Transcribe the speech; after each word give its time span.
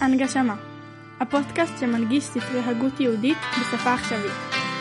הנגשמה 0.00 0.54
הפודקאסט 1.20 1.72
שמנגיש 1.80 2.24
ספרי 2.24 2.60
הגות 2.60 3.00
יהודית 3.00 3.38
בשפה 3.60 3.94
עכשווית. 3.94 4.32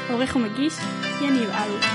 עורך 0.09 0.35
ומגיש 0.35 0.73
יניב 1.21 1.49
אלוש 1.49 1.85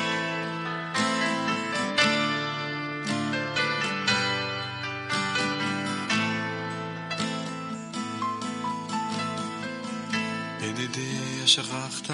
ידידי 10.61 11.47
שכחת. 11.47 12.11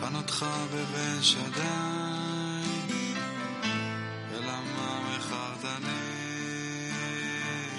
חנותך 0.00 0.46
בבן 0.72 1.22
שדי 1.22 2.23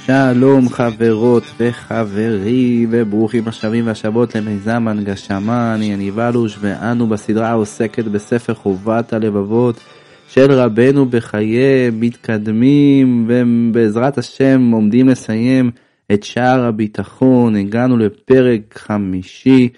שלום 0.06 0.70
חברות 0.70 1.44
וחברים 1.60 2.88
וברוכים 2.92 3.48
השבים 3.48 3.88
והשבות 3.88 4.36
למיזם 4.36 4.88
הנגשמה, 4.88 5.76
אני 5.76 5.86
יניב 5.86 6.20
אלוש 6.20 6.58
ואנו 6.60 7.08
בסדרה 7.08 7.50
העוסקת 7.50 8.06
בספר 8.06 8.54
חובת 8.54 9.14
הלבבות 9.14 9.80
של 10.28 10.52
רבנו 10.52 11.06
בחיי 11.06 11.90
מתקדמים 11.94 13.28
ובעזרת 13.28 14.18
השם 14.18 14.72
עומדים 14.72 15.08
לסיים 15.10 15.72
את 16.14 16.24
שער 16.24 16.66
הביטחון, 16.66 17.56
הגענו 17.56 17.98
לפרק 17.98 18.78
חמישי 18.78 19.70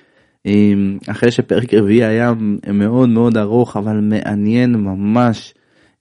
אחרי 1.08 1.32
שפרק 1.32 1.74
רביעי 1.74 2.06
היה 2.06 2.34
מאוד 2.74 3.10
מאוד 3.10 3.38
ארוך 3.38 3.78
אבל 3.78 4.00
מעניין 4.00 4.76
ממש. 4.76 5.54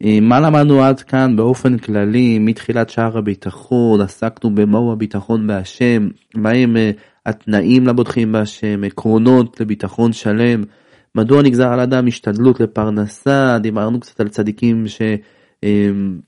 אמ, 0.02 0.28
מה 0.28 0.40
למדנו 0.40 0.82
עד 0.82 1.00
כאן? 1.00 1.36
באופן 1.36 1.78
כללי 1.78 2.38
מתחילת 2.38 2.90
שער 2.90 3.18
הביטחון 3.18 4.00
עסקנו 4.00 4.54
במהו 4.54 4.92
הביטחון 4.92 5.46
בהשם 5.46 6.08
מהם 6.34 6.76
אה, 6.76 6.90
התנאים 7.26 7.86
לבוטחים 7.86 8.32
בהשם 8.32 8.84
עקרונות 8.84 9.60
לביטחון 9.60 10.12
שלם 10.12 10.62
מדוע 11.14 11.42
נגזר 11.42 11.68
על 11.68 11.80
אדם 11.80 12.06
השתדלות 12.06 12.60
לפרנסה 12.60 13.58
דיברנו 13.58 14.00
קצת 14.00 14.20
על 14.20 14.28
צדיקים 14.28 14.88
ש... 14.88 15.02
אמ, 15.62 16.18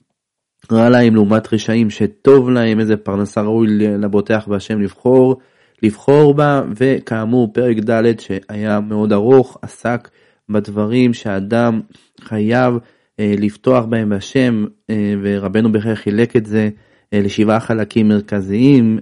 להם 0.71 1.15
לעומת 1.15 1.55
רשעים 1.55 1.91
שטוב 1.91 2.50
להם 2.50 2.81
איזה 2.81 2.97
פרנסה 2.97 3.41
ראוי 3.41 3.67
לבוטח 3.78 4.45
בהשם 4.48 4.81
לבחור 4.81 5.37
לבחור 5.83 6.34
בה 6.34 6.62
וכאמור 6.77 7.53
פרק 7.53 7.77
ד' 7.77 8.21
שהיה 8.21 8.81
מאוד 8.81 9.12
ארוך 9.12 9.59
עסק 9.62 10.09
בדברים 10.48 11.15
שאדם 11.15 11.81
חייב 12.21 12.75
אה, 12.75 12.78
לפתוח 13.19 13.85
בהם 13.85 14.09
בהשם 14.09 14.65
אה, 14.91 15.15
ורבנו 15.23 15.73
בכלל 15.73 15.95
חילק 15.95 16.37
את 16.37 16.47
זה 16.47 16.69
אה, 17.13 17.21
לשבעה 17.21 17.61
חלקים 17.61 18.09
מרכזיים 18.09 18.99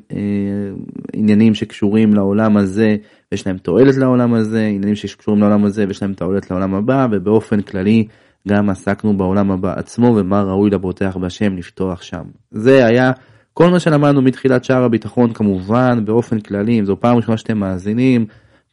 עניינים 1.13 1.55
שקשורים 1.55 2.15
לעולם 2.15 2.57
הזה 2.57 2.97
ויש 3.33 3.47
להם 3.47 3.59
תועלת 3.59 3.97
לעולם 3.97 4.35
הזה 4.35 4.67
עניינים 4.67 4.95
שקשורים 4.95 5.41
לעולם 5.41 5.65
הזה 5.65 5.85
ויש 5.89 6.03
להם 6.03 6.15
תועלת 6.15 6.51
לעולם 6.51 6.75
הבא 6.75 7.07
ובאופן 7.11 7.61
כללי 7.61 8.07
גם 8.49 8.71
עסקנו 8.71 9.17
בעולם 9.17 9.51
הבא 9.51 9.73
עצמו 9.77 10.07
ומה 10.17 10.43
ראוי 10.43 10.71
לבוטח 10.71 11.17
בהשם 11.17 11.57
לפתוח 11.57 12.03
שם. 12.03 12.23
זה 12.51 12.87
היה 12.87 13.13
כל 13.55 13.71
מה 13.71 13.81
שלמדנו 13.81 14.23
מתחילת 14.23 14.65
שער 14.65 14.85
הביטחון 14.85 15.33
כמובן 15.33 16.05
באופן 16.05 16.41
כללי 16.41 16.79
אם 16.79 16.85
זו 16.85 17.01
פעם 17.01 17.17
ראשונה 17.17 17.37
שאתם 17.37 17.59
מאזינים 17.59 18.27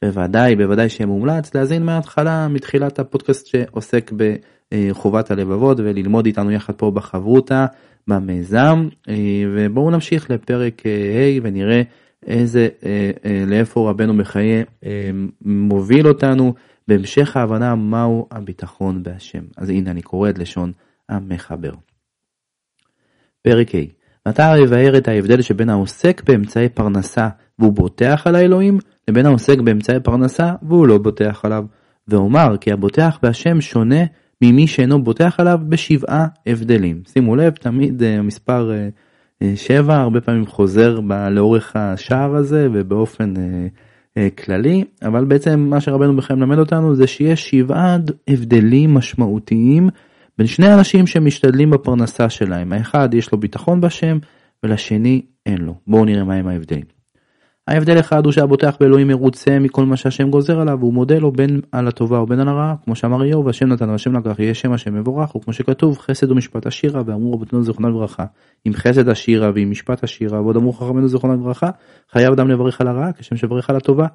בוודאי 0.05 0.55
בוודאי 0.55 0.89
שיהיה 0.89 1.07
מומלץ 1.07 1.55
להאזין 1.55 1.83
מההתחלה 1.83 2.47
מתחילת 2.47 2.99
הפודקאסט 2.99 3.47
שעוסק 3.47 4.11
בחובת 4.73 5.31
הלבבות 5.31 5.79
וללמוד 5.79 6.25
איתנו 6.25 6.51
יחד 6.51 6.73
פה 6.73 6.91
בחברותה 6.91 7.65
במיזם 8.07 8.87
ובואו 9.55 9.91
נמשיך 9.91 10.31
לפרק 10.31 10.81
ה' 10.85 11.39
ונראה 11.43 11.81
איזה 12.27 12.67
לאיפה 13.47 13.89
רבנו 13.89 14.17
בחיי 14.17 14.63
מוביל 15.41 16.07
אותנו 16.07 16.53
בהמשך 16.87 17.37
ההבנה 17.37 17.75
מהו 17.75 18.27
הביטחון 18.31 19.03
בהשם. 19.03 19.43
אז 19.57 19.69
הנה 19.69 19.91
אני 19.91 20.01
קורא 20.01 20.29
את 20.29 20.39
לשון 20.39 20.71
המחבר. 21.09 21.73
פרק 23.41 23.75
ה' 23.75 23.79
ואתה 24.25 24.53
יבהר 24.63 24.97
את 24.97 25.07
ההבדל 25.07 25.41
שבין 25.41 25.69
העוסק 25.69 26.21
באמצעי 26.27 26.69
פרנסה 26.69 27.29
והוא 27.59 27.73
בוטח 27.73 28.23
על 28.25 28.35
האלוהים 28.35 28.77
לבין 29.07 29.25
העוסק 29.25 29.59
באמצעי 29.59 29.99
פרנסה 29.99 30.53
והוא 30.61 30.87
לא 30.87 30.97
בוטח 30.97 31.45
עליו. 31.45 31.65
ואומר 32.07 32.57
כי 32.61 32.71
הבוטח 32.71 33.19
בהשם 33.23 33.61
שונה 33.61 34.03
ממי 34.43 34.67
שאינו 34.67 35.03
בוטח 35.03 35.39
עליו 35.39 35.59
בשבעה 35.69 36.27
הבדלים. 36.47 37.01
שימו 37.13 37.35
לב 37.35 37.53
תמיד 37.53 38.03
המספר 38.03 38.71
uh, 39.43 39.45
7 39.55 39.95
הרבה 39.95 40.21
פעמים 40.21 40.45
חוזר 40.45 40.99
לאורך 41.31 41.75
השער 41.75 42.35
הזה 42.35 42.67
ובאופן 42.73 43.33
כללי 44.37 44.83
אבל 45.01 45.25
בעצם 45.25 45.59
מה 45.59 45.81
שרבנו 45.81 46.15
בכם 46.15 46.39
מלמד 46.39 46.57
אותנו 46.57 46.95
זה 46.95 47.07
שיש 47.07 47.49
שבעה 47.49 47.97
הבדלים 48.27 48.93
משמעותיים 48.93 49.89
בין 50.37 50.47
שני 50.47 50.73
אנשים 50.73 51.07
שמשתדלים 51.07 51.69
בפרנסה 51.69 52.29
שלהם 52.29 52.73
האחד 52.73 53.13
יש 53.13 53.31
לו 53.31 53.37
ביטחון 53.37 53.81
בשם 53.81 54.17
ולשני 54.63 55.21
אין 55.45 55.57
לו 55.57 55.75
בואו 55.87 56.05
נראה 56.05 56.23
מהם 56.23 56.47
ההבדלים. 56.47 56.92
ההבדל 57.67 57.99
אחד 57.99 58.25
הוא 58.25 58.31
שהבוטח 58.31 58.77
באלוהים 58.79 59.07
מרוצה 59.07 59.59
מכל 59.59 59.85
מה 59.85 59.97
שהשם 59.97 60.29
גוזר 60.29 60.59
עליו 60.59 60.77
והוא 60.79 60.93
מודה 60.93 61.19
לו 61.19 61.31
בין 61.31 61.61
על 61.71 61.87
הטובה 61.87 62.21
ובין 62.21 62.39
על 62.39 62.47
הרעה 62.47 62.75
כמו 62.83 62.95
שאמר 62.95 63.23
איוב 63.23 63.49
השם 63.49 63.67
נתן 63.67 63.89
והשם 63.89 64.17
לקח 64.17 64.39
יהיה 64.39 64.53
שם 64.53 64.71
השם 64.73 64.93
מבורך 64.95 65.35
וכמו 65.35 65.53
שכתוב 65.53 65.97
חסד 65.97 66.31
ומשפט 66.31 66.65
עשירה 66.65 67.01
ואמרו 67.05 67.33
רבותינו 67.33 67.63
זכרונה 67.63 67.89
לברכה 67.89 68.25
אם 68.67 68.73
חסד 68.73 69.09
עשירה 69.09 69.51
ואם 69.55 69.71
משפט 69.71 70.03
עשירה 70.03 70.41
ועוד 70.41 70.55
אמרו 70.55 70.73
חכמינו 70.73 71.07
זכרונה 71.07 71.33
לברכה 71.33 71.69
חייב 72.11 72.33
אדם 72.33 72.49
לברך 72.49 72.81
על 72.81 72.87
הרעה 72.87 73.11
כשם 73.13 73.35
שברך 73.35 73.69
על 73.69 73.75
הטובה 73.75 74.07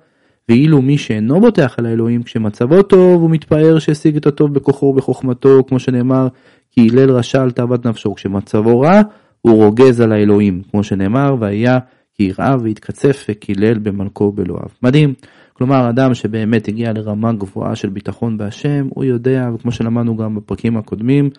ואילו 0.48 0.82
מי 0.82 0.98
שאינו 0.98 1.41
בוטח 1.41 1.75
על 1.78 1.87
האלוהים 1.87 2.22
כשמצבו 2.22 2.82
טוב 2.82 3.22
הוא 3.22 3.31
מתפאר 3.31 3.78
שהשיג 3.78 4.16
את 4.16 4.26
הטוב 4.26 4.54
בכוחו 4.54 4.87
ובחוכמתו 4.87 5.64
כמו 5.69 5.78
שנאמר 5.78 6.28
כי 6.70 6.88
הלל 6.92 7.10
רשע 7.10 7.42
על 7.42 7.50
תאוות 7.50 7.87
נפשו 7.87 8.14
כשמצבו 8.14 8.81
רע 8.81 9.00
הוא 9.41 9.64
רוגז 9.64 10.00
על 10.00 10.12
האלוהים 10.12 10.62
כמו 10.70 10.84
שנאמר 10.84 11.37
והיה 11.38 11.78
כי 12.19 12.25
יראה 12.25 12.56
והתקצף 12.62 13.27
וקילל 13.29 13.79
במלכו 13.79 14.33
בלואיו. 14.33 14.69
מדהים. 14.83 15.15
כלומר 15.53 15.91
אדם 15.91 16.15
שבאמת 16.15 16.69
הגיע 16.69 16.93
לרמה 16.93 17.33
גבוהה 17.33 17.77
של 17.77 17.89
ביטחון 17.89 18.39
בהשם 18.39 18.87
הוא 18.91 19.05
יודע 19.05 19.49
וכמו 19.55 19.73
שלמדנו 19.73 20.17
גם 20.17 20.34
בפרקים 20.34 20.77
הקודמים 20.77 21.31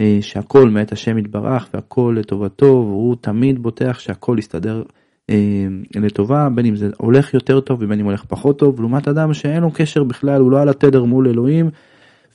אה, 0.00 0.18
שהכל 0.20 0.68
מאת 0.68 0.92
השם 0.92 1.18
יתברך 1.18 1.68
והכל 1.74 2.16
לטובתו 2.18 2.66
והוא 2.66 3.16
תמיד 3.20 3.62
בוטח 3.62 3.98
שהכל 3.98 4.36
יסתדר 4.38 4.82
אה, 5.30 5.66
לטובה 5.94 6.48
בין 6.54 6.66
אם 6.66 6.76
זה 6.76 6.88
הולך 6.98 7.34
יותר 7.34 7.60
טוב 7.60 7.82
ובין 7.82 8.00
אם 8.00 8.04
הולך 8.04 8.24
פחות 8.24 8.58
טוב 8.58 8.80
לעומת 8.80 9.08
אדם 9.08 9.34
שאין 9.34 9.62
לו 9.62 9.70
קשר 9.70 10.04
בכלל 10.04 10.40
הוא 10.40 10.50
לא 10.50 10.62
על 10.62 10.68
התדר 10.68 11.04
מול 11.04 11.28
אלוהים 11.28 11.70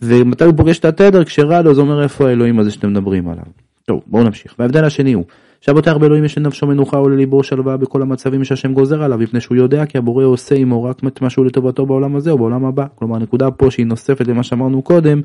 ומתי 0.01 0.43
הוא 0.43 0.53
פוגש 0.57 0.79
את 0.79 0.85
התדר 0.85 1.23
כשרע 1.23 1.61
לו 1.61 1.75
זה 1.75 1.81
אומר 1.81 2.03
איפה 2.03 2.29
האלוהים 2.29 2.59
הזה 2.59 2.71
שאתם 2.71 2.89
מדברים 2.89 3.29
עליו. 3.29 3.43
טוב 3.85 4.03
בואו 4.07 4.23
נמשיך 4.23 4.55
וההבדל 4.59 4.85
השני 4.85 5.13
הוא 5.13 5.25
שהבוטח 5.61 5.97
באלוהים 5.97 6.23
יש 6.23 6.37
לנפשו 6.37 6.67
מנוחה 6.67 6.99
ולליבו 6.99 7.43
שלווה 7.43 7.77
בכל 7.77 8.01
המצבים 8.01 8.43
שהשם 8.43 8.73
גוזר 8.73 9.03
עליו 9.03 9.17
מפני 9.17 9.41
שהוא 9.41 9.57
יודע 9.57 9.85
כי 9.85 9.97
הבורא 9.97 10.25
עושה 10.25 10.55
עמו 10.55 10.83
רק 10.83 10.99
את 11.07 11.21
משהו 11.21 11.43
לטובתו 11.43 11.85
בעולם 11.85 12.15
הזה 12.15 12.31
או 12.31 12.37
בעולם 12.37 12.65
הבא. 12.65 12.85
כלומר 12.95 13.15
הנקודה 13.15 13.51
פה 13.51 13.71
שהיא 13.71 13.85
נוספת 13.85 14.27
למה 14.27 14.43
שאמרנו 14.43 14.81
קודם 14.81 15.21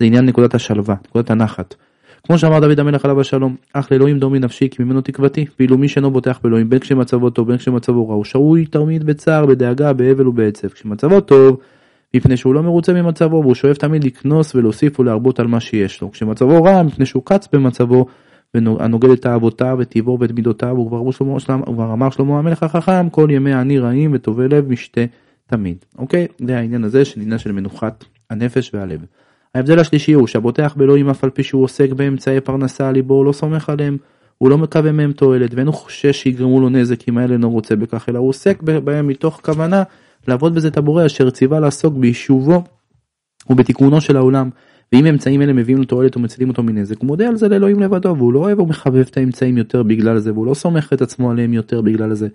זה 0.00 0.06
עניין 0.06 0.24
נקודת 0.24 0.54
השלווה 0.54 0.94
נקודת 1.08 1.30
הנחת. 1.30 1.74
כמו 2.26 2.38
שאמר 2.38 2.60
דוד 2.60 2.80
המלך 2.80 3.04
עליו 3.04 3.20
השלום 3.20 3.56
אך 3.72 3.92
לאלוהים 3.92 4.18
דומי 4.18 4.38
נפשי 4.38 4.68
כי 4.68 4.82
ממנו 4.82 5.00
תקוותי 5.00 5.44
ואילו 5.58 5.78
מי 5.78 5.88
שאינו 5.88 6.10
בוטח 6.10 6.40
באלוהים 6.44 6.70
בין 6.70 6.78
כשמצבו 6.78 7.30
טוב 7.30 7.48
בין 7.48 7.56
כשמצבו 7.56 8.08
רע 8.08 8.14
הוא 8.14 8.24
שרוי 8.24 8.66
תמיד 8.66 9.04
בצער 9.04 9.46
בדאגה 9.46 9.92
באבל 9.92 10.28
ובעצב. 10.28 10.68
כשמצבו 10.68 11.20
טוב 11.20 11.56
מפני 12.14 12.36
שהוא 12.36 12.54
לא 12.54 12.62
מרוצה 12.62 12.92
ממצבו 12.92 13.40
והוא 13.42 13.54
שואף 13.54 13.78
תמיד 13.78 14.04
לקנוס 14.04 14.54
ולהוסיף 14.54 15.00
ולהרבות 15.00 15.40
על 15.40 15.46
מה 15.46 15.60
שיש 15.60 16.02
לו. 16.02 16.12
כשמצבו 16.12 16.62
רע 16.62 16.82
מפני 16.82 17.06
שהוא 17.06 17.22
קץ 17.24 17.48
במצבו 17.52 18.06
הנוגד 18.80 19.10
את 19.10 19.22
תאוותיו 19.22 19.76
ואת 19.78 19.88
טיבו 19.88 20.18
ואת 20.20 20.30
מידותיו 20.30 20.76
וכבר 20.78 21.92
אמר 21.92 22.10
שלמה 22.10 22.38
המלך 22.38 22.62
החכם 22.62 23.10
כל 23.10 23.28
ימי 23.30 23.52
העני 23.52 23.78
רעים 23.78 24.10
וטובי 24.14 24.48
לב 24.48 24.70
משתה 24.70 25.00
תמיד. 25.46 25.76
אוקיי? 25.98 26.26
זה 26.46 26.58
העניין 26.58 26.84
הזה 26.84 27.04
של 27.04 27.20
עניין 27.20 27.38
של 27.38 27.52
מנוחת 27.52 28.04
הנפש 28.30 28.70
והלב. 28.74 29.04
ההבדל 29.54 29.78
השלישי 29.78 30.12
הוא 30.12 30.26
שהבוטח 30.26 30.74
באלוהים 30.76 31.08
אף 31.08 31.24
על 31.24 31.30
פי 31.30 31.42
שהוא 31.42 31.64
עוסק 31.64 31.92
באמצעי 31.92 32.40
פרנסה 32.40 32.92
ליבו 32.92 33.24
לא 33.24 33.32
סומך 33.32 33.70
עליהם 33.70 33.96
הוא 34.38 34.50
לא 34.50 34.58
מקווה 34.58 34.92
מהם 34.92 35.12
תועלת 35.12 35.54
ואינו 35.54 35.72
חושש 35.72 36.22
שיגרמו 36.22 36.60
לו 36.60 36.68
נזק 36.68 37.08
אם 37.08 37.18
האלה 37.18 37.32
אינו 37.32 37.50
רוצה 37.50 37.76
בכך 37.76 38.08
אלא 38.08 38.18
הוא 38.18 38.28
עוסק 38.28 38.62
בהם 38.62 39.06
מתוך 39.06 39.40
כוונה 39.44 39.82
לעבוד 40.28 40.54
בזה 40.54 40.68
את 40.68 40.76
הבורא 40.76 41.06
אשר 41.06 41.30
ציווה 41.30 41.60
לעסוק 41.60 41.94
ביישובו 41.94 42.62
ובתיקונו 43.50 44.00
של 44.00 44.16
העולם 44.16 44.50
ואם 44.92 45.06
אמצעים 45.06 45.42
אלה 45.42 45.52
מביאים 45.52 45.78
לו 45.78 45.84
תועלת 45.84 46.16
ומצילים 46.16 46.48
אותו 46.48 46.62
מנזק 46.62 46.98
הוא 46.98 47.06
מודה 47.06 47.28
על 47.28 47.36
זה 47.36 47.48
לאלוהים 47.48 47.80
לבדו 47.80 48.14
והוא 48.16 48.32
לא 48.32 48.38
אוהב 48.38 48.60
ומחבב 48.60 49.04
את 49.10 49.16
האמצעים 49.16 49.58
יותר 49.58 49.82
בגלל 49.82 50.18
זה 50.18 50.32
והוא 50.32 50.46
לא 50.46 50.54
סומך 50.54 50.92
את 50.92 51.02
עצמו 51.02 51.30
עליהם 51.30 51.52
יותר 51.52 51.80
בגלל 51.80 52.14
זה 52.14 52.28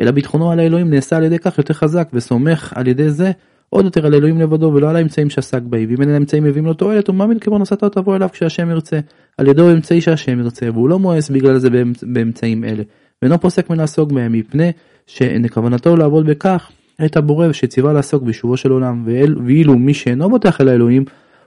אלא 0.00 0.10
ביטחונו 0.10 0.50
על 0.50 0.58
האלוהים 0.60 0.90
נעשה 0.90 1.16
על 1.16 1.22
ידי 1.22 1.38
כך 1.38 1.58
יותר 1.58 1.74
חזק 1.74 2.08
וסומך 2.12 2.72
על 2.76 2.86
ידי 2.86 3.10
זה 3.10 3.32
עוד 3.68 3.84
יותר 3.84 4.06
על 4.06 4.14
אלוהים 4.14 4.40
לבדו 4.40 4.72
ולא 4.74 4.90
על 4.90 4.96
האמצעים 4.96 5.30
שעסק 5.30 5.62
בהם 5.62 5.86
ואם 5.88 6.00
אין 6.00 6.10
האמצעים 6.10 6.44
מביאים 6.44 6.66
לו 6.66 6.74
תועלת 6.74 7.08
הוא 7.08 7.16
מאמין 7.16 7.38
כפרנסתו 7.38 7.88
תבוא 7.88 8.16
אליו 8.16 8.28
כשהשם 8.32 8.70
ירצה 8.70 9.00
על 9.38 9.48
ידו 9.48 9.70
אמצעי 9.72 10.00
שהשם 10.00 10.40
ירצה 10.40 10.70
והוא 10.72 10.88
לא 10.88 10.98
מואס 10.98 11.30
בגלל 11.30 11.58
זה 11.58 11.68
באמצעים 12.02 12.64
אלה. 12.64 12.82
ואינו 13.22 13.40
פוסק 13.40 13.70
מלעסוק 13.70 14.12
בהם 14.12 14.32
מפני 14.32 14.72
שכוונתו 15.06 15.96
לעבוד 15.96 16.26
בכך 16.26 16.70
את 17.04 17.16
הבורא 17.16 17.52
שציווה 17.52 17.92
לעסוק 17.92 18.22
ביישובו 18.22 18.56
של 18.56 18.70
עולם 18.70 19.02
ואילו 19.46 19.78
מי 19.78 19.94
שאינו 19.94 20.30
בוטח 20.30 20.60
אל 20.60 20.68
האלוהים 20.68 21.04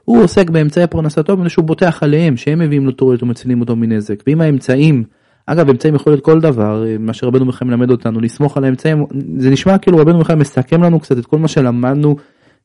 הוא 0.07 0.23
עוסק 0.23 0.49
באמצעי 0.49 0.87
פרנסתו 0.87 1.37
מפני 1.37 1.49
שהוא 1.49 1.65
בוטח 1.65 2.03
עליהם 2.03 2.37
שהם 2.37 2.59
מביאים 2.59 2.85
לו 2.85 2.91
תורית 2.91 3.23
ומצילים 3.23 3.61
אותו 3.61 3.75
מנזק. 3.75 4.23
ואם 4.27 4.41
האמצעים 4.41 5.03
אגב 5.45 5.69
אמצעים 5.69 5.95
יכול 5.95 6.13
להיות 6.13 6.23
כל 6.23 6.41
דבר 6.41 6.83
מה 6.99 7.13
שרבנו 7.13 7.45
מיכאל 7.45 7.67
מלמד 7.67 7.91
אותנו 7.91 8.19
לסמוך 8.19 8.57
על 8.57 8.63
האמצעים 8.63 9.05
זה 9.37 9.49
נשמע 9.49 9.77
כאילו 9.77 9.97
רבנו 9.97 10.17
מיכאל 10.17 10.35
מסכם 10.35 10.83
לנו 10.83 10.99
קצת 10.99 11.17
את 11.17 11.25
כל 11.25 11.37
מה 11.37 11.47
שלמדנו 11.47 12.15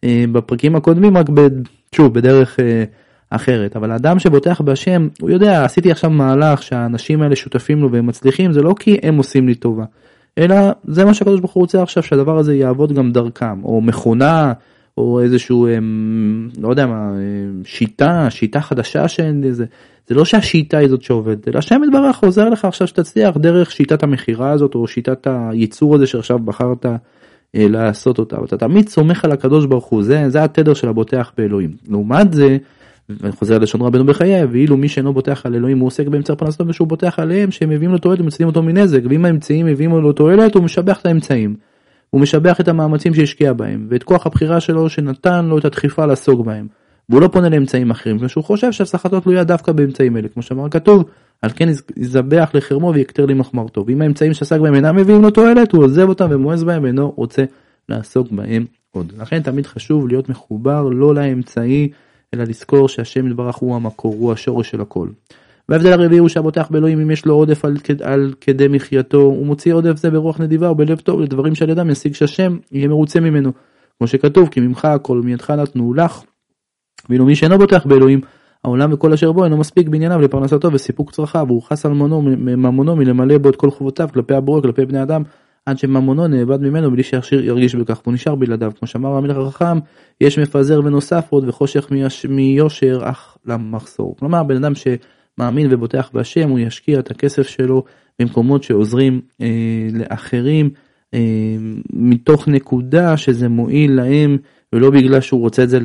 אה, 0.05 0.25
בפרקים 0.33 0.77
הקודמים 0.77 1.17
רק 1.17 1.27
ב, 1.35 1.49
שוב 1.94 2.15
בדרך 2.15 2.61
אה, 2.61 2.85
אחרת. 3.31 3.77
אבל 3.77 3.91
האדם 3.91 4.19
שבוטח 4.19 4.61
בהשם 4.61 5.09
הוא 5.21 5.31
יודע 5.31 5.65
עשיתי 5.65 5.91
עכשיו 5.91 6.11
מהלך 6.11 6.62
שהאנשים 6.62 7.23
האלה 7.23 7.37
שותפים 7.37 7.83
לו 7.83 7.93
והם 7.93 8.06
מצליחים 8.06 8.53
זה 8.53 8.62
לא 8.62 8.75
כי 8.79 8.99
הם 9.03 9.17
עושים 9.17 9.49
לי 9.49 9.55
טובה 9.55 9.85
אלא 10.39 10.56
זה 10.85 11.05
מה 11.05 11.15
שהקדוש 11.15 11.41
ברוך 11.41 11.53
הוא 11.53 11.61
רוצה 11.61 11.83
עכשיו 11.83 12.03
שהדבר 12.03 12.39
הזה 12.39 12.55
יעבוד 12.55 12.93
גם 12.93 13.12
דרכם 13.12 13.65
או 13.65 13.81
מכונה 13.81 14.53
או 14.99 15.21
איזשהו 15.21 15.69
אמ, 15.69 16.49
לא 16.61 16.69
יודע 16.69 16.87
מה 16.87 17.11
אמ, 17.11 17.62
שיטה 17.65 18.31
שיטה 18.31 18.61
חדשה 18.61 19.09
שאין 19.09 19.44
איזה 19.44 19.65
זה 20.09 20.15
לא 20.15 20.25
שהשיטה 20.25 20.79
היא 20.79 20.89
זאת 20.89 21.03
שעובדת 21.03 21.49
אלא 21.49 21.59
השם 21.59 21.81
יתברך 21.85 22.19
עוזר 22.19 22.49
לך 22.49 22.65
עכשיו 22.65 22.87
שתצליח 22.87 23.37
דרך 23.37 23.71
שיטת 23.71 24.03
המכירה 24.03 24.50
הזאת 24.50 24.75
או 24.75 24.87
שיטת 24.87 25.27
הייצור 25.31 25.94
הזה 25.94 26.06
שעכשיו 26.06 26.39
בחרת 26.39 26.87
אה, 26.87 26.97
לעשות 27.55 28.19
אותה 28.19 28.41
ואתה 28.41 28.56
תמיד 28.56 28.89
סומך 28.89 29.25
על 29.25 29.33
הקדוש 29.33 29.67
ברוך 29.67 29.85
הוא 29.85 30.03
זה 30.03 30.25
זה 30.29 30.44
התדר 30.44 30.75
של 30.75 30.89
הבוטח 30.89 31.33
באלוהים 31.39 31.71
לעומת 31.89 32.33
זה 32.33 32.59
ואני 33.09 33.33
חוזר 33.33 33.59
ללשון 33.59 33.81
רבנו 33.81 34.05
בחיי 34.05 34.44
ואילו 34.44 34.77
מי 34.77 34.89
שאינו 34.89 35.12
בוטח 35.12 35.47
על 35.47 35.55
אלוהים 35.55 35.79
הוא 35.79 35.87
עוסק 35.87 36.06
באמצע 36.06 36.35
פרנסתו 36.35 36.67
ושהוא 36.67 36.89
בוטח 36.89 37.19
עליהם 37.19 37.50
שהם 37.50 37.71
מביאים 37.71 37.93
לו 37.93 37.99
תועלת 37.99 38.21
ומצילים 38.21 38.49
אותו 38.49 38.62
מנזק 38.62 39.00
ואם 39.09 39.25
האמצעים 39.25 39.67
מביאים 39.67 39.91
לו 39.91 40.12
תועלת 40.12 40.55
הוא 40.55 40.62
משבח 40.62 41.00
את 41.00 41.06
האמצעים. 41.06 41.56
הוא 42.14 42.20
משבח 42.20 42.61
את 42.61 42.69
המאמצים 42.69 43.14
שהשקיע 43.14 43.53
בהם 43.53 43.87
ואת 43.91 44.03
כוח 44.03 44.26
הבחירה 44.26 44.61
שלו 44.61 44.88
שנתן 44.88 45.44
לו 45.44 45.59
את 45.59 45.64
הדחיפה 45.64 46.06
לעסוק 46.06 46.47
בהם. 46.47 46.67
והוא 47.09 47.20
לא 47.20 47.29
פונה 47.29 47.49
לאמצעים 47.49 47.91
אחרים 47.91 48.19
כי 48.19 48.29
שהוא 48.29 48.44
חושב 48.44 48.73
שהצלחתו 48.73 49.20
תלויה 49.20 49.44
דווקא 49.44 49.73
באמצעים 49.73 50.17
אלה 50.17 50.29
כמו 50.29 50.43
שאמר 50.43 50.69
כתוב 50.70 51.05
על 51.43 51.50
כן 51.56 51.69
יזבח 51.97 52.50
לחרמו 52.55 52.93
ויקטר 52.94 53.26
לי 53.26 53.35
מחמרתו 53.35 53.85
ואם 53.87 54.03
האמצעים 54.03 54.35
שעסק 54.35 54.61
בהם 54.61 54.75
אינם 54.75 54.97
מביאים 54.97 55.23
לו 55.23 55.31
תועלת 55.31 55.73
הוא 55.73 55.85
עוזב 55.85 56.09
אותם 56.09 56.29
ומואס 56.31 56.62
בהם 56.62 56.82
ואינו 56.82 57.12
רוצה 57.17 57.44
לעסוק 57.88 58.29
בהם 58.31 58.65
עוד. 58.91 59.12
לכן 59.19 59.43
תמיד 59.43 59.67
חשוב 59.67 60.08
להיות 60.08 60.29
מחובר 60.29 60.82
לא 60.82 61.15
לאמצעי 61.15 61.88
אלא 62.35 62.44
לזכור 62.44 62.88
שהשם 62.88 63.26
יתברך 63.26 63.56
הוא 63.56 63.76
המקור, 63.76 64.15
הוא 64.15 64.32
השורש 64.32 64.70
של 64.70 64.81
הכל. 64.81 65.08
וההבדל 65.69 65.93
הרביעי 65.93 66.19
הוא 66.19 66.29
שהבוטח 66.29 66.69
באלוהים 66.70 67.00
אם 67.00 67.11
יש 67.11 67.26
לו 67.26 67.35
עודף 67.35 67.64
על, 67.64 67.76
על 68.03 68.35
כדי 68.41 68.69
מחייתו 68.69 69.20
הוא 69.20 69.47
מוציא 69.47 69.75
עודף 69.75 69.97
זה 69.97 70.11
ברוח 70.11 70.41
נדיבה 70.41 70.70
ובלב 70.70 70.99
טוב 70.99 71.20
לדברים 71.20 71.55
שעל 71.55 71.70
ידם 71.70 71.91
ישיג 71.91 72.14
שהשם 72.14 72.56
יהיה 72.73 72.88
מרוצה 72.88 73.20
ממנו. 73.20 73.53
כמו 73.99 74.06
שכתוב 74.06 74.49
כי 74.49 74.61
ממך 74.61 74.85
הכל 74.85 75.20
מידך 75.25 75.50
נתנו 75.50 75.94
לך. 75.94 76.23
ואילו 77.09 77.25
מי 77.25 77.37
שאינו 77.37 77.59
בוטח 77.59 77.87
באלוהים 77.87 78.20
העולם 78.64 78.93
וכל 78.93 79.12
אשר 79.12 79.32
בו 79.32 79.44
אינו 79.44 79.56
מספיק 79.56 79.88
בענייניו 79.88 80.20
לפרנסתו 80.20 80.73
וסיפוק 80.73 81.11
צרכיו 81.11 81.44
והוא 81.47 81.62
חס 81.62 81.87
על 81.87 81.93
ממונו 81.93 82.97
מלמלא 82.97 83.38
בו 83.38 83.49
את 83.49 83.56
כל 83.56 83.70
חובותיו 83.70 84.08
כלפי 84.15 84.35
הבורא 84.35 84.61
כלפי 84.61 84.87
בני 84.87 85.03
אדם 85.03 85.23
עד 85.67 85.79
שממונו 85.79 86.29
נאבד 86.29 86.61
ממנו 86.62 86.91
בלי 86.91 87.03
שישיר 87.03 87.44
ירגיש 87.44 87.75
בכך 87.75 88.00
והוא 88.03 88.15
נשאר 88.15 88.35
בלעדיו 88.35 88.73
כמו 88.79 88.88
שאמר 88.88 89.08
המלך 89.08 89.37
החכם 89.37 89.79
יש 90.20 90.38
מפזר 90.38 90.81
ונוסף 90.85 91.26
עוד 91.31 91.49
וחושך 91.49 91.88
מיושר 92.29 93.00
אך 93.03 93.37
למחסור 93.47 94.17
כלומר 94.19 94.43
בן 94.43 94.56
אדם 94.56 94.75
שמאמין 95.37 95.67
ובוטח 95.70 96.11
בהשם 96.14 96.50
הוא 96.50 96.58
ישקיע 96.58 96.99
את 96.99 97.11
הכסף 97.11 97.49
שלו 97.49 97.84
במקומות 98.19 98.62
שעוזרים 98.62 99.20
אה, 99.40 99.46
לאחרים 99.93 100.70
אה, 101.14 101.20
מתוך 101.93 102.49
נקודה 102.49 103.17
שזה 103.17 103.49
מועיל 103.49 103.93
להם 103.93 104.37
ולא 104.73 104.90
בגלל 104.90 105.20
שהוא 105.20 105.40
רוצה 105.40 105.62
את 105.62 105.69
זה 105.69 105.79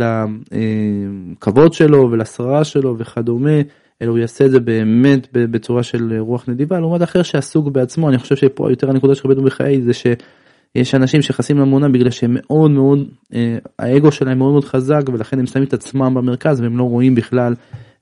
לכבוד 1.37 1.73
שלו 1.73 2.11
ולשררה 2.11 2.63
שלו 2.63 2.97
וכדומה 2.97 3.61
אלא 4.01 4.11
הוא 4.11 4.17
יעשה 4.17 4.45
את 4.45 4.51
זה 4.51 4.59
באמת 4.59 5.27
בצורה 5.33 5.83
של 5.83 6.19
רוח 6.19 6.49
נדיבה. 6.49 6.79
לעומת 6.79 7.03
אחר 7.03 7.23
שעסוק 7.23 7.67
בעצמו 7.67 8.09
אני 8.09 8.17
חושב 8.17 8.35
שפה 8.35 8.69
יותר 8.71 8.89
הנקודה 8.89 9.15
של 9.15 9.27
רבנו 9.27 9.43
בחיי 9.43 9.81
זה 9.81 9.93
שיש 9.93 10.95
אנשים 10.95 11.21
שנכנסים 11.21 11.57
לאמונה 11.57 11.89
בגלל 11.89 12.09
שהם 12.09 12.37
מאוד 12.39 12.71
מאוד 12.71 13.07
אה, 13.33 13.57
האגו 13.79 14.11
שלהם 14.11 14.37
מאוד 14.37 14.51
מאוד 14.51 14.65
חזק 14.65 15.01
ולכן 15.13 15.39
הם 15.39 15.45
שמים 15.45 15.63
את 15.63 15.73
עצמם 15.73 16.13
במרכז 16.13 16.61
והם 16.61 16.77
לא 16.77 16.83
רואים 16.83 17.15
בכלל 17.15 17.53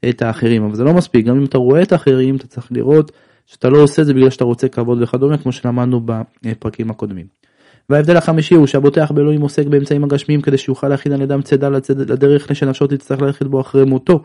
את 0.10 0.22
האחרים 0.22 0.64
אבל 0.64 0.76
זה 0.76 0.84
לא 0.84 0.94
מספיק 0.94 1.26
גם 1.26 1.38
אם 1.38 1.46
אתה 1.46 1.58
רואה 1.58 1.82
את 1.82 1.92
האחרים 1.92 2.36
אתה 2.36 2.48
צריך 2.48 2.68
לראות 2.72 3.12
שאתה 3.46 3.70
לא 3.70 3.78
עושה 3.78 4.02
את 4.02 4.08
זה 4.08 4.14
בגלל 4.14 4.30
שאתה 4.30 4.44
רוצה 4.44 4.68
כבוד 4.68 5.02
וכדומה 5.02 5.38
כמו 5.38 5.52
שלמדנו 5.52 6.02
בפרקים 6.44 6.92
הקודמים. 6.92 7.26
וההבדל 7.90 8.18
החמישי 8.18 8.56
הוא 8.56 8.68
שהבוטח 8.68 9.12
באלוהים 9.12 9.42
עוסק 9.42 9.66
באמצעים 9.66 10.04
הגשמיים 10.04 10.42
כדי 10.42 10.58
שיוכל 10.58 10.88
להכין 10.88 11.12
על 11.12 11.22
ידם 11.22 11.42
צידה 11.42 11.70
לדרך 11.98 12.56
שנפשו 12.56 12.88
תצטרך 12.88 13.22
ללכת 13.22 13.46
בו 13.46 13.62
אחרי 13.62 13.86
מותו 13.86 14.22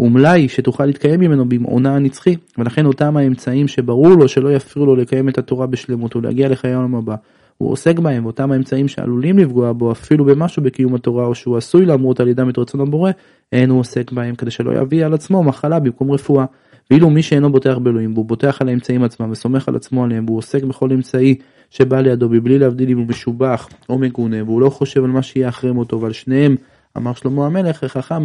ומלאי 0.00 0.48
שתוכל 0.48 0.86
להתקיים 0.86 1.20
ממנו 1.20 1.48
במעונה 1.48 1.96
הנצחי 1.96 2.36
ולכן 2.58 2.86
אותם 2.86 3.16
האמצעים 3.16 3.68
שברור 3.68 4.08
לו 4.08 4.28
שלא 4.28 4.52
יפריעו 4.52 4.86
לו 4.86 4.96
לקיים 4.96 5.28
את 5.28 5.38
התורה 5.38 5.66
בשלמות 5.66 6.16
ולהגיע 6.16 6.48
לחיי 6.48 6.72
העולם 6.72 6.94
הבא. 6.94 7.14
הוא 7.58 7.72
עוסק 7.72 7.98
בהם 7.98 8.24
ואותם 8.24 8.52
האמצעים 8.52 8.88
שעלולים 8.88 9.38
לפגוע 9.38 9.72
בו 9.72 9.92
אפילו 9.92 10.24
במשהו 10.24 10.62
בקיום 10.62 10.94
התורה 10.94 11.26
או 11.26 11.34
שהוא 11.34 11.56
עשוי 11.56 11.86
למרות 11.86 12.20
על 12.20 12.28
ידם 12.28 12.48
את 12.48 12.58
רצון 12.58 12.80
הבורא 12.80 13.10
אין 13.52 13.70
הוא 13.70 13.80
עוסק 13.80 14.12
בהם 14.12 14.34
כדי 14.34 14.50
שלא 14.50 14.80
יביא 14.80 15.04
על 15.06 15.14
עצמו 15.14 15.42
מחלה 15.42 15.80
במקום 15.80 16.10
רפואה. 16.10 16.44
ואילו 16.90 17.10
מי 17.10 17.22
שאינו 17.22 17.52
בוטח 17.52 17.78
באלוהים 17.78 18.12
והוא 18.12 18.24
בוטח 18.24 18.60
על 18.60 18.68
האמצעים 18.68 19.02
עצמם 19.02 19.30
וסומך 19.30 19.68
על 19.68 19.76
עצמו 19.76 20.04
עליהם 20.04 20.24
והוא 20.26 20.38
עוסק 20.38 20.64
בכל 20.64 20.92
אמצעי 20.92 21.34
שבא 21.70 22.00
לידו 22.00 22.28
מבלי 22.28 22.58
להבדיל 22.58 22.90
אם 22.90 22.98
הוא 22.98 23.06
משובח 23.06 23.68
או 23.88 23.98
מגונה 23.98 24.44
והוא 24.44 24.60
לא 24.60 24.70
חושב 24.70 25.04
על 25.04 25.10
מה 25.10 25.22
שיהיה 25.22 25.48
אחרי 25.48 25.72
מותו 25.72 26.00
ועל 26.00 26.12
שניהם 26.12 26.56
אמר 26.96 27.12
שלמה 27.14 27.46
המלך 27.46 27.84
חכם, 27.84 28.24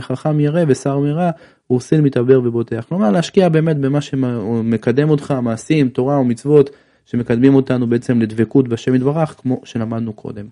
חכם 0.00 0.40
ירא 0.40 0.64
ושר 0.68 0.98
מרע 0.98 1.30
הוא 1.66 1.76
עושה 1.76 2.00
מתעבר 2.00 2.40
ובוטח. 2.44 2.84
כלומר 2.88 3.10
להשקיע 3.10 3.48
באמת 3.48 3.78
במה 3.78 4.00
שמקדם 4.00 5.10
אותך 5.10 5.34
מעשים 5.42 5.88
תורה 5.88 6.20
ומצוות 6.20 6.70
שמקדמים 7.06 7.54
אותנו 7.54 7.86
בעצם 7.86 8.20
לדבקות 8.20 8.68
בשם 8.68 8.94
יתברך 8.94 9.34
כמו 9.38 9.60
שלמדנו 9.64 10.12
קודם. 10.12 10.44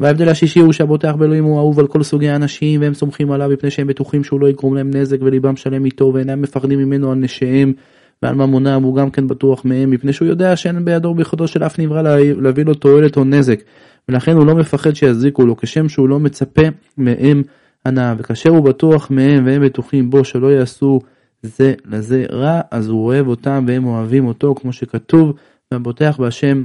וההבדל 0.00 0.28
השישי 0.28 0.60
הוא 0.60 0.72
שהבוטח 0.72 1.14
באלוהים 1.18 1.44
הוא 1.44 1.58
אהוב 1.58 1.80
על 1.80 1.86
כל 1.86 2.02
סוגי 2.02 2.28
האנשים 2.28 2.80
והם 2.80 2.94
סומכים 2.94 3.32
עליו 3.32 3.50
מפני 3.50 3.70
שהם 3.70 3.86
בטוחים 3.86 4.24
שהוא 4.24 4.40
לא 4.40 4.48
יגרום 4.48 4.74
להם 4.74 4.90
נזק 4.90 5.18
וליבם 5.20 5.56
שלם 5.56 5.84
איתו 5.84 6.10
ואינם 6.14 6.42
מפחדים 6.42 6.78
ממנו 6.78 7.12
על 7.12 7.18
נשיהם 7.18 7.72
ועל 8.22 8.34
ממונם 8.34 8.82
הוא 8.82 8.96
גם 8.96 9.10
כן 9.10 9.28
בטוח 9.28 9.64
מהם 9.64 9.90
מפני 9.90 10.12
שהוא 10.12 10.28
יודע 10.28 10.56
שאין 10.56 10.84
בידו 10.84 11.14
ביכולתו 11.14 11.48
של 11.48 11.64
אף 11.64 11.78
נברא 11.78 12.02
להביא 12.40 12.64
לו 12.64 12.74
תועלת 12.74 13.16
או 13.16 13.24
נזק 13.24 13.60
ולכן 14.08 14.32
הוא 14.32 14.46
לא 14.46 14.54
מפחד 14.54 14.94
שיזיקו 14.94 15.46
לו 15.46 15.56
כשם 15.56 15.88
שהוא 15.88 16.08
לא 16.08 16.20
מצפה 16.20 16.62
מהם 16.98 17.42
הנאה 17.84 18.14
וכאשר 18.18 18.50
הוא 18.50 18.64
בטוח 18.64 19.10
מהם 19.10 19.46
והם 19.46 19.64
בטוחים 19.64 20.10
בו 20.10 20.24
שלא 20.24 20.52
יעשו 20.52 21.00
זה 21.42 21.74
לזה 21.84 22.24
רע 22.32 22.60
אז 22.70 22.88
הוא 22.88 23.06
אוהב 23.06 23.28
אותם 23.28 23.64
והם 23.68 23.84
אוהבים 23.84 24.26
אותו 24.26 24.54
כמו 24.54 24.72
שכתוב 24.72 25.32
והבוטח 25.72 26.16
בהשם 26.18 26.64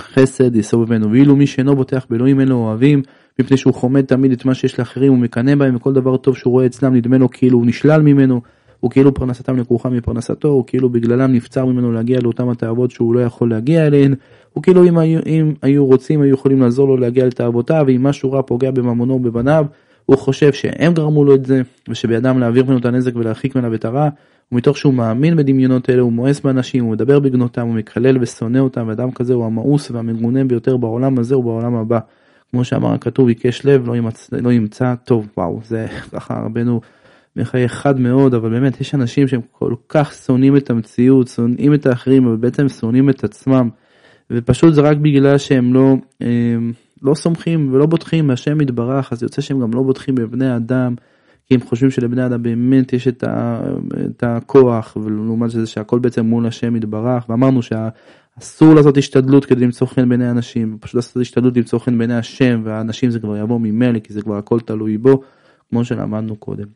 חסד 0.00 0.56
יסוב 0.56 0.88
ממנו. 0.88 1.10
ואילו 1.10 1.36
מי 1.36 1.46
שאינו 1.46 1.76
בוטח 1.76 2.06
באלוהים 2.10 2.40
אין 2.40 2.48
לו 2.48 2.56
אוהבים 2.56 3.02
מפני 3.38 3.56
שהוא 3.56 3.74
חומד 3.74 4.04
תמיד 4.04 4.32
את 4.32 4.44
מה 4.44 4.54
שיש 4.54 4.78
לאחרים 4.78 5.12
ומקנא 5.12 5.54
בהם 5.54 5.76
וכל 5.76 5.92
דבר 5.92 6.16
טוב 6.16 6.36
שהוא 6.36 6.52
רואה 6.52 6.66
אצלם 6.66 6.94
נדמה 6.94 7.18
לו 7.18 7.30
כאילו 7.30 7.58
הוא 7.58 7.66
נשלל 7.66 8.02
ממנו 8.02 8.40
הוא 8.80 8.90
כאילו 8.90 9.14
פרנסתם 9.14 9.56
לקרוחה 9.56 9.88
מפרנסתו, 9.88 10.48
הוא 10.48 10.64
כאילו 10.66 10.88
בגללם 10.90 11.32
נבצר 11.32 11.64
ממנו 11.64 11.92
להגיע 11.92 12.20
לאותם 12.22 12.48
התאוות 12.48 12.90
שהוא 12.90 13.14
לא 13.14 13.20
יכול 13.20 13.50
להגיע 13.50 13.86
אליהן, 13.86 14.14
הוא 14.52 14.62
כאילו 14.62 14.84
אם 14.84 14.98
היו, 14.98 15.20
אם 15.26 15.54
היו 15.62 15.86
רוצים 15.86 16.22
היו 16.22 16.34
יכולים 16.34 16.60
לעזור 16.60 16.88
לו 16.88 16.96
להגיע 16.96 17.26
לתאוותיו, 17.26 17.84
ואם 17.86 18.02
משהו 18.02 18.32
רע 18.32 18.42
פוגע 18.42 18.70
בממונו 18.70 19.14
ובבניו, 19.14 19.66
הוא 20.06 20.18
חושב 20.18 20.52
שהם 20.52 20.94
גרמו 20.94 21.24
לו 21.24 21.34
את 21.34 21.44
זה, 21.44 21.62
ושבידם 21.88 22.38
להעביר 22.38 22.64
ממנו 22.64 22.78
את 22.78 22.84
הנזק 22.84 23.16
ולהרחיק 23.16 23.56
ממנו 23.56 23.74
את 23.74 23.84
הרע, 23.84 24.08
ומתוך 24.52 24.76
שהוא 24.76 24.94
מאמין 24.94 25.36
בדמיונות 25.36 25.90
אלה 25.90 26.02
הוא 26.02 26.12
מואס 26.12 26.40
באנשים, 26.40 26.84
הוא 26.84 26.92
מדבר 26.92 27.20
בגנותם, 27.20 27.66
הוא 27.66 27.74
מקלל 27.74 28.18
ושונא 28.20 28.58
אותם, 28.58 28.84
ואדם 28.88 29.10
כזה 29.10 29.34
הוא 29.34 29.46
המאוס 29.46 29.90
והמגונה 29.90 30.44
ביותר 30.44 30.76
בעולם 30.76 31.18
הזה 31.18 31.38
ובעולם 31.38 31.74
הבא. 31.74 31.98
כמו 32.50 32.64
שאמר 32.64 32.92
הכתוב, 32.92 33.28
עיקש 33.28 33.66
לב, 33.66 33.86
לא 33.88 33.96
ימצא, 33.96 34.36
לא 34.36 34.52
ימצא 34.52 34.94
טוב, 35.04 35.28
וואו, 35.36 35.60
זה 35.64 35.86
ככה 36.12 36.34
רבנו 36.34 36.80
בחיי 37.36 37.68
חד 37.68 38.00
מאוד 38.00 38.34
אבל 38.34 38.50
באמת 38.50 38.80
יש 38.80 38.94
אנשים 38.94 39.28
שהם 39.28 39.40
כל 39.52 39.74
כך 39.88 40.12
שונאים 40.12 40.56
את 40.56 40.70
המציאות 40.70 41.28
שונאים 41.28 41.74
את 41.74 41.86
האחרים 41.86 42.26
אבל 42.26 42.36
בעצם 42.36 42.68
שונאים 42.68 43.10
את 43.10 43.24
עצמם. 43.24 43.68
ופשוט 44.30 44.74
זה 44.74 44.80
רק 44.80 44.96
בגלל 44.96 45.38
שהם 45.38 45.74
לא 45.74 45.96
הם, 46.20 46.72
לא 47.02 47.14
סומכים 47.14 47.72
ולא 47.72 47.86
בוטחים 47.86 48.26
מהשם 48.26 48.60
יתברך 48.60 49.12
אז 49.12 49.22
יוצא 49.22 49.42
שהם 49.42 49.60
גם 49.60 49.70
לא 49.74 49.82
בוטחים 49.82 50.14
בבני 50.14 50.56
אדם 50.56 50.94
כי 51.50 51.54
הם 51.54 51.60
חושבים 51.60 51.90
שלבני 51.90 52.26
אדם 52.26 52.42
באמת 52.42 52.92
יש 52.92 53.08
את, 53.08 53.24
ה, 53.24 53.60
את 54.06 54.24
הכוח 54.26 54.96
ולעומת 55.02 55.50
זה 55.50 55.66
שהכל 55.66 55.98
בעצם 55.98 56.26
מול 56.26 56.46
השם 56.46 56.76
יתברך 56.76 57.24
ואמרנו 57.28 57.60
שאסור 57.62 58.74
לעשות 58.74 58.96
השתדלות 58.96 59.44
כדי 59.44 59.64
למצוא 59.64 59.86
חן 59.86 60.08
בעיני 60.08 60.30
אנשים 60.30 60.78
פשוט 60.80 60.94
לעשות 60.94 61.16
השתדלות 61.22 61.56
למצוא 61.56 61.78
חן 61.78 61.98
בעיני 61.98 62.14
השם 62.14 62.60
והאנשים 62.64 63.10
זה 63.10 63.20
כבר 63.20 63.36
יבוא 63.36 63.60
ממילא 63.60 63.98
כי 63.98 64.12
זה 64.12 64.22
כבר 64.22 64.36
הכל 64.36 64.60
תלוי 64.60 64.98
בו 64.98 65.20
כמו 65.70 65.84
שלמדנו 65.84 66.36
קודם. 66.36 66.66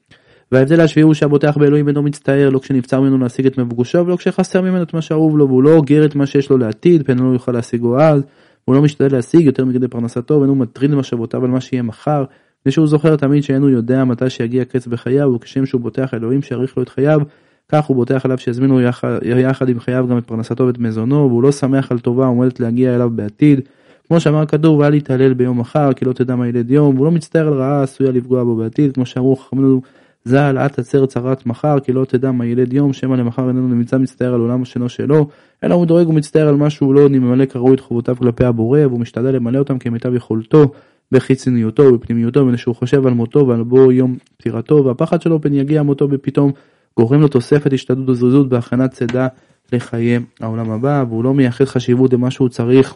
וההבדל 0.52 0.80
השביעי 0.80 1.04
הוא 1.04 1.14
שהבוטח 1.14 1.56
באלוהים 1.56 1.88
אינו 1.88 2.02
מצטער 2.02 2.50
לא 2.50 2.58
כשנבצר 2.58 3.00
ממנו 3.00 3.18
להשיג 3.18 3.46
את 3.46 3.58
מבוקשו 3.58 4.06
ולא 4.06 4.16
כשחסר 4.16 4.60
ממנו 4.60 4.82
את 4.82 4.94
מה 4.94 5.02
שאהוב 5.02 5.38
לו 5.38 5.48
והוא 5.48 5.62
לא 5.62 5.74
אוגר 5.74 6.04
את 6.04 6.14
מה 6.14 6.26
שיש 6.26 6.50
לו 6.50 6.58
לעתיד 6.58 7.06
פן 7.06 7.18
לא 7.18 7.32
יוכל 7.32 7.52
להשיגו 7.52 8.00
אז 8.00 8.22
והוא 8.66 8.76
לא 8.76 8.82
משתדל 8.82 9.12
להשיג 9.12 9.40
יותר 9.40 9.64
מכדי 9.64 9.88
פרנסתו 9.88 10.40
ואינו 10.40 10.54
מטריד 10.54 10.94
מחשבותיו 10.94 11.44
על 11.44 11.50
מה 11.50 11.60
שיהיה 11.60 11.82
מחר 11.82 12.24
מפני 12.64 12.72
שהוא 12.72 12.86
זוכר 12.86 13.16
תמיד 13.16 13.42
שאינו 13.42 13.70
יודע 13.70 14.04
מתי 14.04 14.30
שיגיע 14.30 14.64
קץ 14.64 14.86
בחייו 14.86 15.32
וכשם 15.34 15.66
שהוא 15.66 15.80
בוטח 15.80 16.14
אלוהים 16.14 16.42
שיאריך 16.42 16.76
לו 16.76 16.82
את 16.82 16.88
חייו 16.88 17.20
כך 17.68 17.84
הוא 17.84 17.96
בוטח 17.96 18.24
עליו 18.24 18.38
שיזמינו 18.38 18.80
יחד, 18.80 19.18
יחד 19.22 19.68
עם 19.68 19.80
חייו 19.80 20.06
גם 20.10 20.18
את 20.18 20.26
פרנסתו 20.26 20.66
ואת 20.66 20.78
מזונו 20.78 21.28
והוא 21.28 21.42
לא 21.42 21.52
שמח 21.52 21.92
על 21.92 21.98
טובה 21.98 22.26
עומדת 22.26 22.60
להגיע 22.60 22.94
אליו 22.94 23.10
בעתיד. 23.10 23.60
כמו 24.08 24.20
שאמר 24.20 24.42
הכדור 24.42 24.78
ואל 24.78 24.94
יתעלל 24.94 25.34
ביום 25.34 25.60
מחר 25.60 25.92
כי 25.92 26.04
לא 26.04 26.12
תדע 26.12 26.36
מה 26.36 26.48
ילד 26.48 26.70
יום 26.70 26.94
והוא 26.94 27.04
לא 27.06 27.10
מצטער 27.10 27.46
על 27.46 27.52
רעה 27.52 27.82
עשויה 27.82 28.12
לפגוע 28.12 28.44
בו 28.44 28.56
בעתיד. 28.56 28.94
כמו 28.94 29.06
שאמרו 29.06 29.36
חכמינו 29.36 29.80
ז"ל 30.24 30.58
אל 30.58 30.68
תצר 30.68 31.06
צרת 31.06 31.46
מחר 31.46 31.80
כי 31.80 31.92
לא 31.92 32.04
תדע 32.04 32.30
מה 32.30 32.46
ילד 32.46 32.72
יום 32.72 32.92
שמא 32.92 33.14
למחר 33.14 33.48
איננו 33.48 33.68
נמצא 33.68 33.98
מצטער 33.98 34.34
על 34.34 34.40
עולם 34.40 34.64
שאינו 34.64 34.88
שלו 34.88 35.28
אלא 35.64 35.74
הוא 35.74 35.86
דואג 35.86 36.08
ומצטער 36.08 36.48
על 36.48 36.56
מה 36.56 36.70
שהוא 36.70 36.94
לא 36.94 37.08
ממלא 37.08 37.44
כראוי 37.44 37.74
את 37.74 37.80
חובותיו 37.80 38.16
כלפי 38.16 38.44
הבורא 38.44 38.80
והוא 38.80 39.00
משתדל 39.00 39.30
למלא 39.30 39.58
אותם 39.58 39.78
כמיטב 39.78 40.14
יכולתו 40.14 40.72
בחיצוניותו 41.12 41.82
ובפנימיותו 41.82 42.44
מפני 42.44 42.58
שהוא 42.58 42.74
חושב 42.74 43.06
על 43.06 43.12
מותו 43.12 43.46
ועל 43.48 43.62
בוא 43.62 43.92
יום 43.92 44.16
פטירתו 44.36 44.84
והפחד 44.84 45.22
שלו 45.22 45.40
פן 45.40 45.54
יגיע 45.54 45.82
מותו 45.82 46.08
בפתאום 46.08 46.52
גורם 46.96 47.20
לו 47.20 47.28
תוספת 47.28 47.72
השתדלות 47.72 48.08
וזריזות 48.08 48.48
בהכנת 48.48 48.90
צידה 48.90 49.26
לחיי 49.72 50.18
העולם 50.40 50.70
הבא 50.70 51.04
והוא 51.08 51.24
לא 51.24 51.34
מייחד 51.34 51.64
חשיבות 51.64 52.12
למה 52.12 52.30
שהוא 52.30 52.48
צריך 52.48 52.94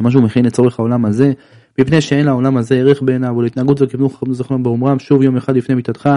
למה 0.00 0.10
שהוא 0.10 0.22
מכין 0.22 0.44
לצורך 0.44 0.78
העולם 0.78 1.04
הזה 1.04 1.32
מפני 1.78 2.00
שאין 2.00 2.26
לעולם 2.26 2.56
הזה 2.56 2.74
ערך 2.74 3.02
בעיניו 3.02 3.36
ולהתנהגות 3.36 3.82
וכיוונו 3.82 4.08
חכמים 4.08 4.34
זכרם 4.34 4.62
באומרם 4.62 4.98
שוב 4.98 5.22
יום 5.22 5.36
אחד 5.36 5.56
לפני 5.56 5.74
מיתתך 5.74 6.10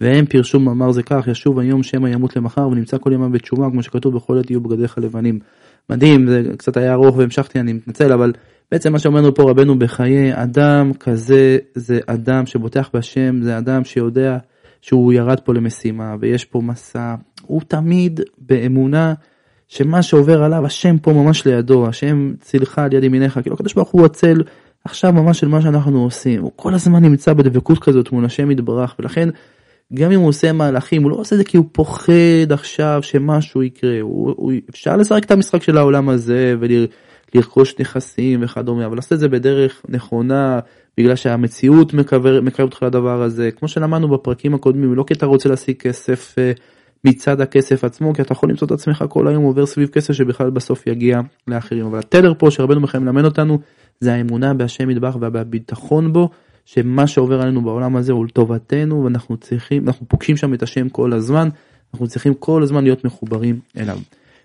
והם 0.00 0.26
פירשו 0.26 0.60
מאמר 0.60 0.92
זה 0.92 1.02
כך 1.02 1.28
ישוב 1.28 1.58
היום 1.58 1.82
שמא 1.82 2.08
ימות 2.08 2.36
למחר 2.36 2.68
ונמצא 2.68 2.98
כל 2.98 3.12
ימיו 3.12 3.30
בתשובה 3.30 3.70
כמו 3.70 3.82
שכתוב 3.82 4.14
בכל 4.14 4.38
עת 4.38 4.50
יהיו 4.50 4.60
בגדיך 4.60 4.98
לבנים. 4.98 5.38
מדהים 5.90 6.26
זה 6.26 6.42
קצת 6.58 6.76
היה 6.76 6.92
ארוך 6.92 7.16
והמשכתי 7.16 7.60
אני 7.60 7.72
מתנצל 7.72 8.12
אבל 8.12 8.32
בעצם 8.74 8.92
מה 8.92 8.98
שאומרנו 8.98 9.34
פה 9.34 9.50
רבנו 9.50 9.78
בחיי 9.78 10.30
אדם 10.34 10.92
כזה 11.00 11.58
זה 11.74 11.98
אדם 12.06 12.46
שבוטח 12.46 12.90
בשם 12.94 13.42
זה 13.42 13.58
אדם 13.58 13.84
שיודע 13.84 14.36
שהוא 14.80 15.12
ירד 15.12 15.40
פה 15.40 15.54
למשימה 15.54 16.16
ויש 16.20 16.44
פה 16.44 16.60
מסע. 16.60 17.14
הוא 17.42 17.60
תמיד 17.68 18.20
באמונה 18.38 19.14
שמה 19.68 20.02
שעובר 20.02 20.42
עליו 20.42 20.66
השם 20.66 20.98
פה 20.98 21.12
ממש 21.12 21.46
לידו 21.46 21.88
השם 21.88 22.34
צילך 22.40 22.78
על 22.78 22.92
יד 22.92 23.04
ימיניך 23.04 23.38
כאילו 23.42 23.54
הקדוש 23.54 23.74
ברוך 23.74 23.90
הוא 23.90 24.06
הצל 24.06 24.42
עכשיו 24.84 25.12
ממש 25.12 25.40
של 25.40 25.48
מה 25.48 25.62
שאנחנו 25.62 26.02
עושים. 26.02 26.42
הוא 26.42 26.52
כל 26.56 26.74
הזמן 26.74 27.02
נמצא 27.02 27.32
בדבקות 27.32 27.78
כזאת 27.78 28.12
מול 28.12 28.24
השם 28.24 28.50
יתברך 28.50 28.96
ולכן 28.98 29.28
גם 29.94 30.12
אם 30.12 30.20
הוא 30.20 30.28
עושה 30.28 30.52
מהלכים 30.52 31.02
הוא 31.02 31.10
לא 31.10 31.16
עושה 31.16 31.34
את 31.34 31.38
זה 31.38 31.44
כי 31.44 31.56
הוא 31.56 31.66
פוחד 31.72 32.52
עכשיו 32.52 32.98
שמשהו 33.02 33.62
יקרה. 33.62 34.00
הוא, 34.00 34.34
הוא 34.36 34.52
אפשר 34.70 34.96
לשחק 34.96 35.24
את 35.24 35.30
המשחק 35.30 35.62
של 35.62 35.78
העולם 35.78 36.08
הזה 36.08 36.54
ולרכוש 37.34 37.74
נכסים 37.80 38.42
וכדומה 38.42 38.86
אבל 38.86 38.96
לעשות 38.96 39.12
את 39.12 39.18
זה 39.18 39.28
בדרך 39.28 39.82
נכונה 39.88 40.60
בגלל 40.98 41.16
שהמציאות 41.16 41.94
מקרב 42.42 42.60
אותך 42.60 42.82
לדבר 42.82 43.22
הזה 43.22 43.50
כמו 43.50 43.68
שלמדנו 43.68 44.08
בפרקים 44.08 44.54
הקודמים 44.54 44.94
לא 44.94 45.04
כי 45.06 45.14
אתה 45.14 45.26
רוצה 45.26 45.48
להשיג 45.48 45.76
כסף 45.76 46.34
אה, 46.38 46.52
מצד 47.04 47.40
הכסף 47.40 47.84
עצמו 47.84 48.14
כי 48.14 48.22
אתה 48.22 48.32
יכול 48.32 48.50
למצוא 48.50 48.66
את 48.66 48.72
עצמך 48.72 49.04
כל 49.08 49.28
היום 49.28 49.44
עובר 49.44 49.66
סביב 49.66 49.88
כסף 49.88 50.14
שבכלל 50.14 50.50
בסוף 50.50 50.86
יגיע 50.86 51.20
לאחרים 51.48 51.86
אבל 51.86 51.98
התדר 51.98 52.32
פה 52.38 52.50
שרבנו 52.50 52.80
בכם 52.80 53.02
מלמד 53.02 53.24
אותנו 53.24 53.58
זה 54.00 54.14
האמונה 54.14 54.54
בהשם 54.54 54.88
מטבח 54.88 55.16
והביטחון 55.20 56.12
בו 56.12 56.28
שמה 56.64 57.06
שעובר 57.06 57.42
עלינו 57.42 57.62
בעולם 57.62 57.96
הזה 57.96 58.12
הוא 58.12 58.26
לטובתנו 58.26 59.04
ואנחנו 59.04 59.36
צריכים 59.36 59.86
אנחנו 59.86 60.08
פוגשים 60.08 60.36
שם 60.36 60.54
את 60.54 60.62
השם 60.62 60.88
כל 60.88 61.12
הזמן 61.12 61.48
אנחנו 61.94 62.06
צריכים 62.06 62.34
כל 62.34 62.62
הזמן 62.62 62.84
להיות 62.84 63.04
מחוברים 63.04 63.58
אליו. 63.76 63.98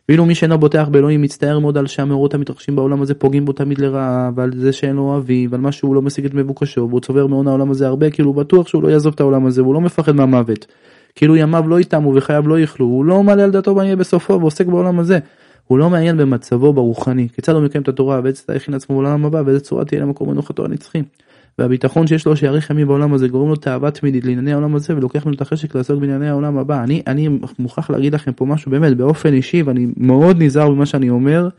ואילו 0.09 0.25
מי 0.25 0.35
שאינו 0.35 0.57
בוטח 0.57 0.87
באלוהים 0.91 1.21
מצטער 1.21 1.59
מאוד 1.59 1.77
על 1.77 1.87
שהמאורות 1.87 2.33
המתרחשים 2.33 2.75
בעולם 2.75 3.01
הזה 3.01 3.13
פוגעים 3.13 3.45
בו 3.45 3.53
תמיד 3.53 3.79
לרעה 3.79 4.29
ועל 4.35 4.51
זה 4.55 4.73
שאין 4.73 4.95
לו 4.95 5.01
אוהבים 5.01 5.51
ועל 5.51 5.61
מה 5.61 5.71
שהוא 5.71 5.95
לא 5.95 6.01
משיג 6.01 6.25
את 6.25 6.33
מבוקשו 6.33 6.87
והוא 6.89 6.99
צובר 6.99 7.27
מהון 7.27 7.47
העולם 7.47 7.71
הזה 7.71 7.87
הרבה 7.87 8.09
כאילו 8.09 8.29
הוא 8.29 8.35
בטוח 8.35 8.67
שהוא 8.67 8.83
לא 8.83 8.87
יעזוב 8.87 9.13
את 9.13 9.19
העולם 9.19 9.45
הזה 9.45 9.61
והוא 9.63 9.73
לא 9.73 9.81
מפחד 9.81 10.11
מהמוות. 10.11 10.65
כאילו 11.15 11.35
ימיו 11.35 11.67
לא 11.67 11.79
יתמו 11.79 12.13
וחייו 12.15 12.47
לא 12.47 12.59
יכלו 12.59 12.85
הוא 12.85 13.05
לא 13.05 13.23
מעלה 13.23 13.43
על 13.43 13.51
דעתו 13.51 13.75
מה 13.75 13.85
יהיה 13.85 13.95
בסופו 13.95 14.39
ועוסק 14.39 14.65
בעולם 14.65 14.99
הזה. 14.99 15.19
הוא 15.67 15.79
לא 15.79 15.89
מעניין 15.89 16.17
במצבו 16.17 16.73
ברוחני 16.73 17.27
כיצד 17.35 17.53
הוא 17.53 17.63
מקיים 17.63 17.81
את 17.81 17.87
התורה 17.87 18.21
ואיזה 18.23 18.43
יכין 18.55 18.73
עצמו 18.73 18.95
בעולם 18.95 19.25
הבא 19.25 19.41
ואיזה 19.45 19.59
צורה 19.59 19.85
תהיה 19.85 20.01
למקום 20.01 20.29
מנוחתו 20.29 20.65
הנצחי. 20.65 21.01
והביטחון 21.59 22.07
שיש 22.07 22.25
לו 22.25 22.35
שיאריך 22.35 22.69
ימים 22.69 22.87
בעולם 22.87 23.13
הזה 23.13 23.27
גורם 23.27 23.49
לו 23.49 23.55
תאווה 23.55 23.91
תמידית 23.91 24.25
לענייני 24.25 24.53
העולם 24.53 24.75
הזה 24.75 24.97
ולוקח 24.97 25.25
ממנו 25.25 25.35
את 25.35 25.41
החשק 25.41 25.75
לעסוק 25.75 25.99
בענייני 25.99 26.29
העולם 26.29 26.57
הבא. 26.57 26.83
אני, 26.83 27.01
אני 27.07 27.29
מוכרח 27.59 27.89
להגיד 27.89 28.13
לכם 28.13 28.31
פה 28.31 28.45
משהו 28.45 28.71
באמת 28.71 28.97
באופן 28.97 29.33
אישי 29.33 29.61
ואני 29.61 29.87
מאוד 29.97 30.37
נזהר 30.39 30.69
במה 30.69 30.85
שאני 30.85 31.09
אומר. 31.09 31.49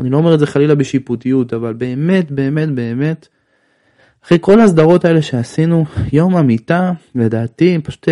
אני 0.00 0.10
לא 0.10 0.16
אומר 0.16 0.34
את 0.34 0.38
זה 0.38 0.46
חלילה 0.46 0.74
בשיפוטיות 0.74 1.54
אבל 1.54 1.72
באמת 1.72 2.30
באמת 2.30 2.68
באמת. 2.68 3.28
אחרי 4.24 4.38
כל 4.40 4.60
הסדרות 4.60 5.04
האלה 5.04 5.22
שעשינו 5.22 5.84
יום 6.12 6.36
המיטה 6.36 6.92
לדעתי 7.14 7.78
פשוט 7.84 8.08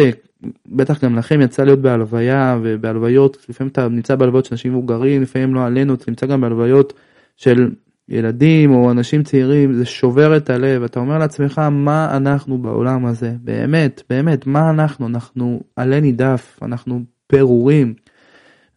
בטח 0.67 1.05
גם 1.05 1.17
לכם 1.17 1.41
יצא 1.41 1.65
להיות 1.65 1.79
בהלוויה 1.79 2.59
ובהלוויות 2.63 3.47
לפעמים 3.49 3.71
אתה 3.71 3.89
נמצא 3.89 4.15
בהלוויות 4.15 4.45
של 4.45 4.55
אנשים 4.55 4.73
מבוגרים 4.73 5.23
לפעמים 5.23 5.55
לא 5.55 5.65
עלינו 5.65 5.95
אתה 5.95 6.05
נמצא 6.09 6.27
גם 6.27 6.41
בהלוויות 6.41 6.93
של 7.37 7.71
ילדים 8.09 8.75
או 8.75 8.91
אנשים 8.91 9.23
צעירים 9.23 9.73
זה 9.73 9.85
שובר 9.85 10.37
את 10.37 10.51
הלב 10.51 10.83
אתה 10.83 11.01
אומר 11.01 11.19
לעצמך 11.19 11.59
מה 11.59 12.17
אנחנו 12.17 12.59
בעולם 12.59 13.07
הזה 13.07 13.35
באמת 13.41 14.03
באמת 14.11 14.47
מה 14.47 14.71
אנחנו 14.71 15.07
אנחנו 15.07 15.61
עלה 15.77 16.01
נידף 16.01 16.59
אנחנו 16.63 17.03
פירורים. 17.27 17.95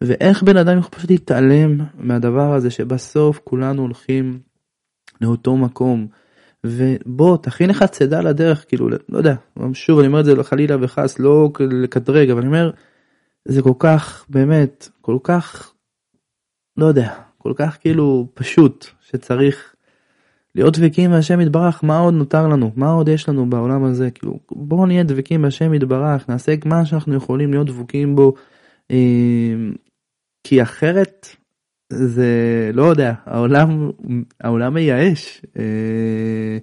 ואיך 0.02 0.44
בן 0.44 0.58
אדם 0.58 0.78
יכול 0.78 0.92
פשוט 0.92 1.12
להתעלם 1.12 1.78
מהדבר 1.98 2.54
הזה 2.54 2.72
שבסוף 2.72 3.40
כולנו 3.44 3.82
הולכים 3.82 4.40
לאותו 5.22 5.58
מקום. 5.58 6.08
ובוא 6.66 7.38
תכין 7.38 7.70
לך 7.70 7.84
צידה 7.84 8.22
לדרך 8.22 8.66
כאילו 8.68 8.90
לא 8.90 9.18
יודע 9.18 9.36
שוב 9.74 10.00
אני 10.00 10.08
אומר 10.08 10.20
את 10.20 10.26
זה 10.26 10.44
חלילה 10.44 10.76
וחס 10.82 11.20
לא 11.20 11.50
לקטרג 11.60 12.30
אבל 12.30 12.40
אני 12.40 12.48
אומר 12.48 12.72
זה 13.48 13.62
כל 13.62 13.74
כך 13.80 14.26
באמת 14.30 14.90
כל 15.02 15.18
כך 15.24 15.74
לא 16.78 16.86
יודע 16.86 17.25
כל 17.46 17.54
כך 17.56 17.78
כאילו 17.82 18.28
פשוט 18.34 18.86
שצריך 19.02 19.76
להיות 20.56 20.80
דבקים 20.80 21.12
בהשם 21.12 21.42
יתברך 21.42 21.84
מה 21.84 22.00
עוד 22.00 22.14
נותר 22.14 22.48
לנו? 22.48 22.72
מה 22.76 22.92
עוד 22.92 23.08
יש 23.08 23.30
לנו 23.30 23.50
בעולם 23.50 23.84
הזה? 23.84 24.12
כאילו 24.12 24.40
בואו 24.52 24.86
נהיה 24.86 25.04
דבקים 25.04 25.42
בהשם 25.42 25.74
יתברך 25.74 26.30
נעשה 26.30 26.56
מה 26.66 26.86
שאנחנו 26.86 27.16
יכולים 27.16 27.52
להיות 27.52 27.68
דבוקים 27.68 28.16
בו 28.16 28.34
אה, 28.92 29.54
כי 30.44 30.62
אחרת 30.62 31.28
זה 31.94 32.32
לא 32.74 32.84
יודע 32.84 33.14
העולם 33.26 33.92
העולם 34.42 34.74
מייאש 34.74 35.42
אה, 35.60 36.58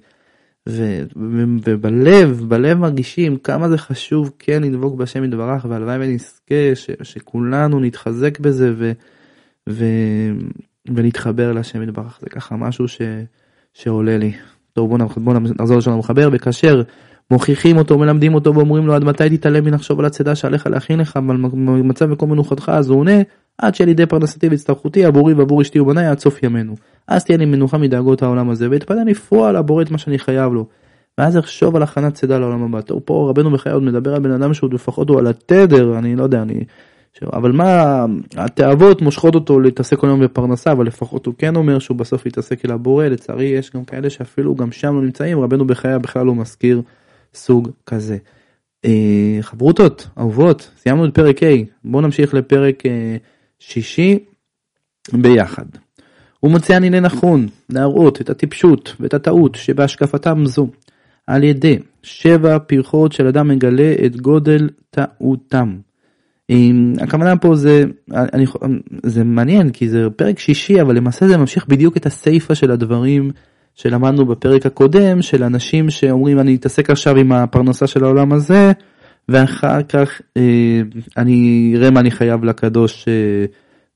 ובלב 1.65 2.45
בלב 2.49 2.79
מרגישים 2.79 3.37
כמה 3.37 3.69
זה 3.69 3.79
חשוב 3.79 4.33
כן 4.39 4.63
לדבוק 4.63 4.95
בשם 4.95 5.25
יתברך 5.25 5.67
והלוואי 5.69 5.97
ונזכה 6.01 6.95
שכולנו 7.03 7.81
נתחזק 7.81 8.41
בזה 8.41 8.73
ו, 8.79 8.93
ו, 9.69 9.85
ולהתחבר 10.89 11.53
לשם 11.53 11.83
יתברך 11.83 12.19
זה 12.21 12.31
ככה 12.31 12.57
משהו 12.57 12.89
ש, 12.89 13.01
שעולה 13.75 14.19
לי. 14.19 14.33
טוב 14.73 14.97
בוא, 14.97 15.09
בוא 15.17 15.35
נחזור 15.35 15.79
לשון 15.79 15.93
המחבר 15.93 16.29
וכאשר 16.33 16.83
מוכיחים 17.31 17.77
אותו 17.77 17.99
מלמדים 17.99 18.35
אותו 18.35 18.55
ואומרים 18.55 18.87
לו 18.87 18.95
עד 18.95 19.05
מתי 19.05 19.37
תתעלם 19.37 19.65
מלחשוב 19.65 19.99
על 19.99 20.05
הצידה 20.05 20.35
שעליך 20.35 20.67
להכין 20.67 21.01
לך 21.01 21.17
במצב 21.17 22.07
מקום 22.07 22.31
מנוחתך 22.31 22.73
אז 22.75 22.91
הוא 22.91 22.99
עונה 22.99 23.23
עד 23.59 23.75
שיהיה 23.75 23.87
לידי 23.87 24.07
פרנסתי 24.07 24.49
והצטרכותי 24.49 25.05
עבורי 25.05 25.35
ועבור 25.35 25.63
אשתי 25.63 25.81
ובניי 25.81 26.07
עד 26.07 26.19
סוף 26.19 26.43
ימינו. 26.43 26.75
אז 27.09 27.25
תהיה 27.25 27.39
לי 27.39 27.45
מנוחה 27.45 27.79
מדאגות 27.79 28.23
העולם 28.23 28.51
הזה 28.51 28.69
ואתפלל 28.71 29.05
לפרוע 29.07 29.53
לבורא 29.53 29.83
את 29.83 29.91
מה 29.91 29.99
שאני 29.99 30.19
חייב 30.19 30.53
לו. 30.53 30.67
ואז 31.19 31.39
אחשוב 31.39 31.77
על 31.77 31.83
הכנת 31.83 32.15
צידה 32.15 32.39
לעולם 32.39 32.63
הבא. 32.63 32.81
טוב 32.81 33.01
פה 33.05 33.27
רבנו 33.31 33.51
בחיי 33.51 33.73
עוד 33.73 33.83
מדבר 33.83 34.15
על 34.15 34.23
בן 34.23 34.31
אדם 34.31 34.55
שהוא 34.55 34.71
לפחות 34.73 35.09
הוא 35.09 35.19
על 35.19 35.27
התדר 35.27 35.99
אני 35.99 36.17
לא 36.17 36.23
יודע 36.23 36.43
אני. 36.43 36.65
אבל 37.33 37.53
מה 37.53 38.05
התאוות 38.37 39.03
מושכות 39.03 39.35
אותו 39.35 39.61
להתעסק 39.61 39.99
כל 39.99 40.07
היום 40.07 40.21
בפרנסה 40.21 40.73
אבל 40.73 40.87
לפחות 40.87 41.27
הוא 41.27 41.35
כן 41.39 41.57
אומר 41.57 41.79
שהוא 41.79 41.97
בסוף 41.97 42.27
יתעסק 42.27 42.65
אל 42.65 42.71
הבורא 42.71 43.07
לצערי 43.07 43.45
יש 43.45 43.71
גם 43.71 43.85
כאלה 43.85 44.11
שאפילו 44.11 44.55
גם 44.55 44.73
שם 44.73 44.95
לא 44.95 45.03
נמצאים 45.03 45.41
רבנו 45.41 45.67
בחיי 45.67 45.99
בכלל 45.99 46.27
לא 46.27 46.35
מזכיר 46.35 46.83
סוג 47.35 47.71
כזה. 47.87 48.17
אה, 48.85 49.39
חברותות 49.41 50.09
אהובות 50.19 50.71
סיימנו 50.77 51.05
את 51.05 51.15
פרק 51.15 51.43
ה' 51.43 51.47
בואו 51.85 52.03
נמשיך 52.03 52.35
לפרק 52.35 52.87
אה, 52.87 53.17
שישי 53.59 54.19
ביחד. 55.13 55.67
הוא 56.41 56.51
מוצאני 56.51 56.91
לנכון 56.91 57.47
להראות 57.71 58.21
את 58.21 58.31
הטיפשות 58.31 58.97
ואת 59.01 59.15
הטעות 59.15 59.55
שבהשקפתם 59.55 60.47
זו 60.47 60.69
על 61.27 61.45
ידי 61.45 61.79
שבע 62.03 62.59
פרחות 62.59 63.13
של 63.13 63.27
אדם 63.27 63.49
מגלה 63.49 63.95
את 64.07 64.17
גודל 64.17 64.69
טעותם. 64.91 65.77
הכוונה 67.01 67.37
פה 67.37 67.55
זה 67.55 67.85
אני, 68.11 68.47
זה 69.03 69.25
מעניין 69.25 69.71
כי 69.71 69.89
זה 69.89 70.07
פרק 70.17 70.39
שישי 70.39 70.81
אבל 70.81 70.97
למעשה 70.97 71.29
זה 71.29 71.37
ממשיך 71.37 71.67
בדיוק 71.69 71.97
את 71.97 72.07
הסיפה 72.07 72.55
של 72.55 72.71
הדברים 72.71 73.31
שלמדנו 73.75 74.27
בפרק 74.27 74.67
הקודם 74.67 75.23
של 75.23 75.45
אנשים 75.45 75.91
שאומרים 75.91 76.39
אני 76.39 76.55
אתעסק 76.55 76.91
עכשיו 76.91 77.17
עם 77.17 77.33
הפרנסה 77.33 77.87
של 77.87 78.05
העולם 78.05 78.33
הזה 78.33 78.73
ואחר 79.29 79.83
כך 79.83 80.21
אה, 80.37 80.83
אני 81.17 81.73
אראה 81.77 81.91
מה 81.91 82.01
אני 82.01 82.11
חייב 82.11 82.45
לקדוש 82.45 83.09
אה, 83.09 83.45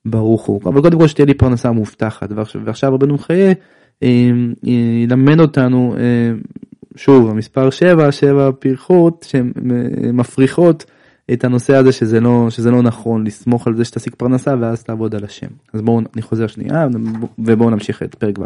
ברוך 0.06 0.44
הוא. 0.44 0.60
אבל 0.64 0.80
קודם 0.80 0.98
כל 0.98 1.08
שתהיה 1.08 1.26
לי 1.26 1.34
פרנסה 1.34 1.70
מובטחת, 1.70 2.28
ועכשיו, 2.36 2.62
ועכשיו 2.64 2.94
רבנו 2.94 3.14
מחיי 3.14 3.54
אה, 4.02 4.30
ילמד 5.02 5.40
אותנו, 5.40 5.94
אה, 5.98 6.32
שוב, 6.96 7.30
המספר 7.30 7.70
7, 7.70 8.12
7 8.12 8.50
פרחות 8.58 9.26
שמפריחות 9.28 10.84
את 11.32 11.44
הנושא 11.44 11.74
הזה 11.76 11.92
שזה 11.92 12.20
לא, 12.20 12.46
שזה 12.50 12.70
לא 12.70 12.82
נכון 12.82 13.26
לסמוך 13.26 13.66
על 13.66 13.76
זה 13.76 13.84
שתשיג 13.84 14.14
פרנסה 14.14 14.54
ואז 14.60 14.82
תעבוד 14.82 15.14
על 15.14 15.24
השם. 15.24 15.46
אז 15.72 15.82
בואו, 15.82 16.00
אני 16.14 16.22
חוזר 16.22 16.46
שנייה 16.46 16.88
ובואו 17.38 17.70
נמשיך 17.70 18.02
את 18.02 18.14
פרק 18.14 18.38
ו'. 18.38 18.44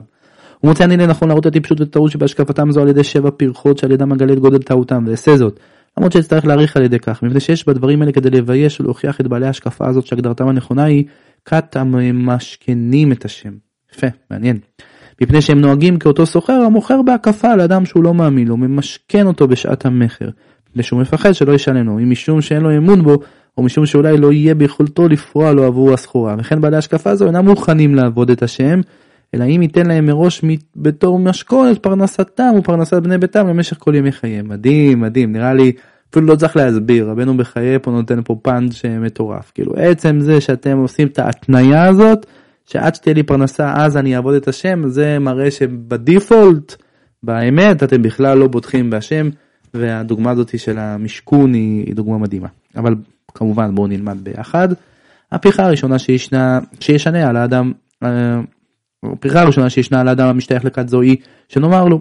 הוא 0.61 0.69
מוצא 0.69 0.85
אני 0.85 0.97
לנכון 0.97 1.29
להראות 1.29 1.47
את 1.47 1.51
הטיפשות 1.51 1.81
וטעות 1.81 2.11
שבהשקפתם 2.11 2.71
זו 2.71 2.81
על 2.81 2.89
ידי 2.89 3.05
שבע 3.05 3.31
פרחות 3.37 3.79
שעל 3.79 3.93
ידם 3.93 4.09
מגלה 4.09 4.33
את 4.33 4.39
גודל 4.39 4.59
טעותם 4.59 5.05
ואעשה 5.07 5.37
זאת. 5.37 5.61
למרות 5.99 6.13
שאצטרך 6.13 6.45
להעריך 6.45 6.77
על 6.77 6.83
ידי 6.83 6.99
כך, 6.99 7.23
מפני 7.23 7.41
שיש 7.41 7.69
בדברים 7.69 8.03
האלה 8.03 8.13
כדי 8.13 8.31
לבייש 8.31 8.81
ולהוכיח 8.81 9.21
את 9.21 9.27
בעלי 9.27 9.47
ההשקפה 9.47 9.89
הזאת 9.89 10.07
שהגדרתם 10.07 10.49
הנכונה 10.49 10.85
היא 10.85 11.05
כת 11.45 11.77
המשכנים 11.77 13.13
את 13.13 13.25
השם. 13.25 13.53
יפה, 13.95 14.07
מעניין. 14.31 14.59
מפני 15.21 15.43
שהם 15.43 15.61
נוהגים 15.61 15.99
כאותו 15.99 16.27
סוחר 16.27 16.53
המוכר 16.53 17.03
בהקפה 17.03 17.57
לאדם 17.57 17.87
שהוא 17.87 18.05
לא 18.05 18.15
מאמין 18.15 18.49
לו, 18.49 18.57
ממשכן 18.57 19.27
אותו 19.27 19.49
בשעת 19.49 19.87
המכר. 19.87 20.29
שהוא 20.81 21.00
מפחד 21.00 21.33
שלא 21.33 21.53
ישלם 21.53 21.87
לו, 21.87 21.99
אם 21.99 22.11
משום 22.11 22.41
שאין 22.41 22.62
לו 22.62 22.77
אמון 22.77 23.03
בו, 23.03 23.19
או 23.59 23.62
משום 23.62 23.87
שאולי 23.87 24.17
לא 24.17 24.33
יהיה 24.33 24.55
ביכולתו 24.55 25.09
לפרוע 25.09 25.53
לו 25.53 25.65
עבור 25.65 25.93
הסחורה. 25.93 26.37
וכן 26.39 26.61
בעלי 26.61 26.77
השקפה 26.77 27.15
זו 27.15 27.27
אינם 27.27 27.45
מוכנים 27.45 27.95
לעבוד 27.95 28.31
את 28.31 28.43
השם, 28.43 28.81
אלא 29.35 29.45
אם 29.45 29.62
ייתן 29.62 29.87
להם 29.87 30.07
מראש 30.07 30.45
בתור 30.77 31.19
משכון 31.19 31.71
את 31.71 31.79
פרנסתם 31.79 32.53
ופרנסת 32.59 33.03
בני 33.03 33.19
ביתם 33.19 33.47
למשך 33.49 33.77
כל 33.79 33.95
ימי 33.95 34.12
חייהם. 34.12 34.49
מדהים, 34.49 35.00
מדהים, 35.00 35.33
נראה 35.33 35.55
לי 35.55 35.73
אפילו 36.11 36.27
לא 36.27 36.37
צריך 36.37 36.57
להסביר, 36.57 37.11
רבנו 37.11 37.37
בחיי 37.37 37.79
פה 37.79 37.91
נותן 37.91 38.21
פה 38.25 38.37
פאנץ' 38.43 38.85
מטורף. 39.00 39.53
כאילו 39.55 39.73
עצם 39.77 40.21
זה 40.21 40.41
שאתם 40.41 40.79
עושים 40.79 41.09
את 41.09 41.19
ההתניה 41.19 41.85
הזאת, 41.85 42.27
שעד 42.67 42.95
שתהיה 42.95 43.15
לי 43.15 43.23
פרנסה 43.23 43.73
אז 43.77 43.97
אני 43.97 44.17
אעבוד 44.17 44.35
את 44.35 44.49
השם, 44.49 44.89
זה 44.89 45.19
מראה 45.19 45.50
שבדיפולט, 45.50 46.77
באמת, 47.23 47.83
אתם 47.83 48.03
בכלל 48.03 48.39
לא 48.39 48.47
בוטחים 48.47 48.91
בהשם, 48.91 49.29
והדוגמה 49.75 50.31
הזאת 50.31 50.59
של 50.59 50.79
המשכון 50.79 51.55
היא, 51.55 51.87
היא 51.87 51.95
דוגמה 51.95 52.19
מדהימה. 52.19 52.49
אבל 52.77 52.95
כמובן 53.35 53.75
בואו 53.75 53.87
נלמד 53.87 54.17
ביחד. 54.23 54.69
הפריחה 55.33 55.65
הראשונה 55.65 55.99
שישנה, 55.99 56.59
שישנה 56.81 57.29
על 57.29 57.37
האדם, 57.37 57.73
אה, 58.03 58.41
הפריחה 59.03 59.41
הראשונה 59.41 59.71
שישנה 59.71 60.00
על 60.00 60.09
האדם 60.09 60.27
המשתייך 60.27 60.65
לכת 60.65 60.89
זו 60.89 61.00
היא 61.00 61.17
שנאמר 61.49 61.85
לו 61.85 62.00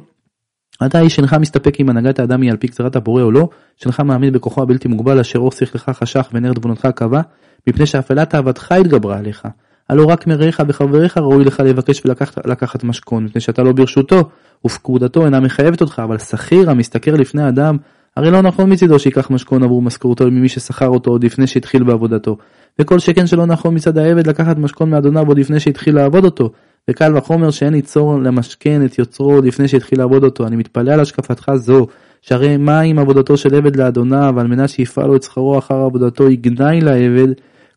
אתה 0.86 1.00
איש 1.00 1.18
אינך 1.18 1.34
מסתפק 1.34 1.80
אם 1.80 1.90
הנהגת 1.90 2.20
האדם 2.20 2.42
היא 2.42 2.52
על 2.52 2.58
פי 2.58 2.68
גזרת 2.68 2.96
הבורא 2.96 3.24
או 3.24 3.32
לא, 3.32 3.50
שאינך 3.76 4.00
מאמין 4.00 4.34
בכוחו 4.34 4.62
הבלתי 4.62 4.88
מוגבל 4.88 5.20
אשר 5.20 5.40
אור 5.40 5.52
שכלך 5.52 5.90
חשך 5.90 6.30
ונר 6.34 6.54
תבונתך 6.54 6.88
קבע, 6.96 7.22
מפני 7.68 7.86
שאפלת 7.86 8.36
אהבתך 8.36 8.72
התגברה 8.72 9.18
עליך. 9.18 9.48
הלא 9.90 10.06
רק 10.06 10.28
מרעיך 10.28 10.64
וחבריך 10.68 11.18
ראוי 11.18 11.44
לך 11.44 11.60
לבקש 11.60 12.02
ולקחת 12.06 12.84
משכון, 12.84 13.26
מפני 13.26 13.42
שאתה 13.42 13.64
לא 13.64 13.72
ברשותו, 13.72 14.30
ופקודתו 14.66 15.26
אינה 15.26 15.40
מחייבת 15.40 15.82
אותך, 15.82 16.02
אבל 16.04 16.18
שכיר 16.18 16.70
המשתכר 16.70 17.14
לפני 17.14 17.48
אדם, 17.48 17.78
הרי 18.18 18.32
לא 18.32 18.42
נכון 18.42 18.72
מצידו 18.72 19.00
שייקח 19.00 19.32
משכון 19.32 19.64
עבור 19.64 19.82
משכורתו 19.82 20.26
ממי 20.32 20.50
ששכר 20.50 20.88
אותו 20.88 21.12
עוד 21.12 21.24
לפני 21.24 21.48
שהתחיל 21.48 21.84
בעבודתו. 21.84 22.38
וכל 22.80 23.00
שכן 23.00 23.28
שלא 23.28 23.46
נכון 23.46 23.76
מצד 23.76 23.98
העבד 23.98 24.28
לקחת 24.28 24.58
משכון 24.58 24.90
מאדוניו 24.90 25.28
עוד 25.28 25.40
לפני 25.40 25.60
שהתחיל 25.60 25.96
לעבוד 25.96 26.26
אותו. 26.26 26.52
וקל 26.90 27.18
וחומר 27.18 27.52
שאין 27.52 27.74
ליצור 27.74 28.20
למשכן 28.22 28.86
את 28.86 29.00
יוצרו 29.00 29.34
עוד 29.34 29.46
לפני 29.46 29.68
שהתחיל 29.68 30.00
לעבוד 30.00 30.24
אותו. 30.24 30.48
אני 30.48 30.56
מתפלא 30.56 30.92
על 30.92 31.00
השקפתך 31.00 31.52
זו, 31.56 31.88
שהרי 32.22 32.58
מה 32.58 32.80
עם 32.80 33.00
עבודתו 33.00 33.38
של 33.38 33.56
עבד 33.56 33.76
לאדוניו, 33.76 34.40
על 34.40 34.48
מנת 34.48 34.70
שיפעל 34.70 35.08
לו 35.08 35.16
את 35.16 35.24
שכרו 35.24 35.58
אחר 35.58 35.76
עבודתו 35.76 36.30
יגנאי 36.30 36.82
לעבד, 36.82 37.28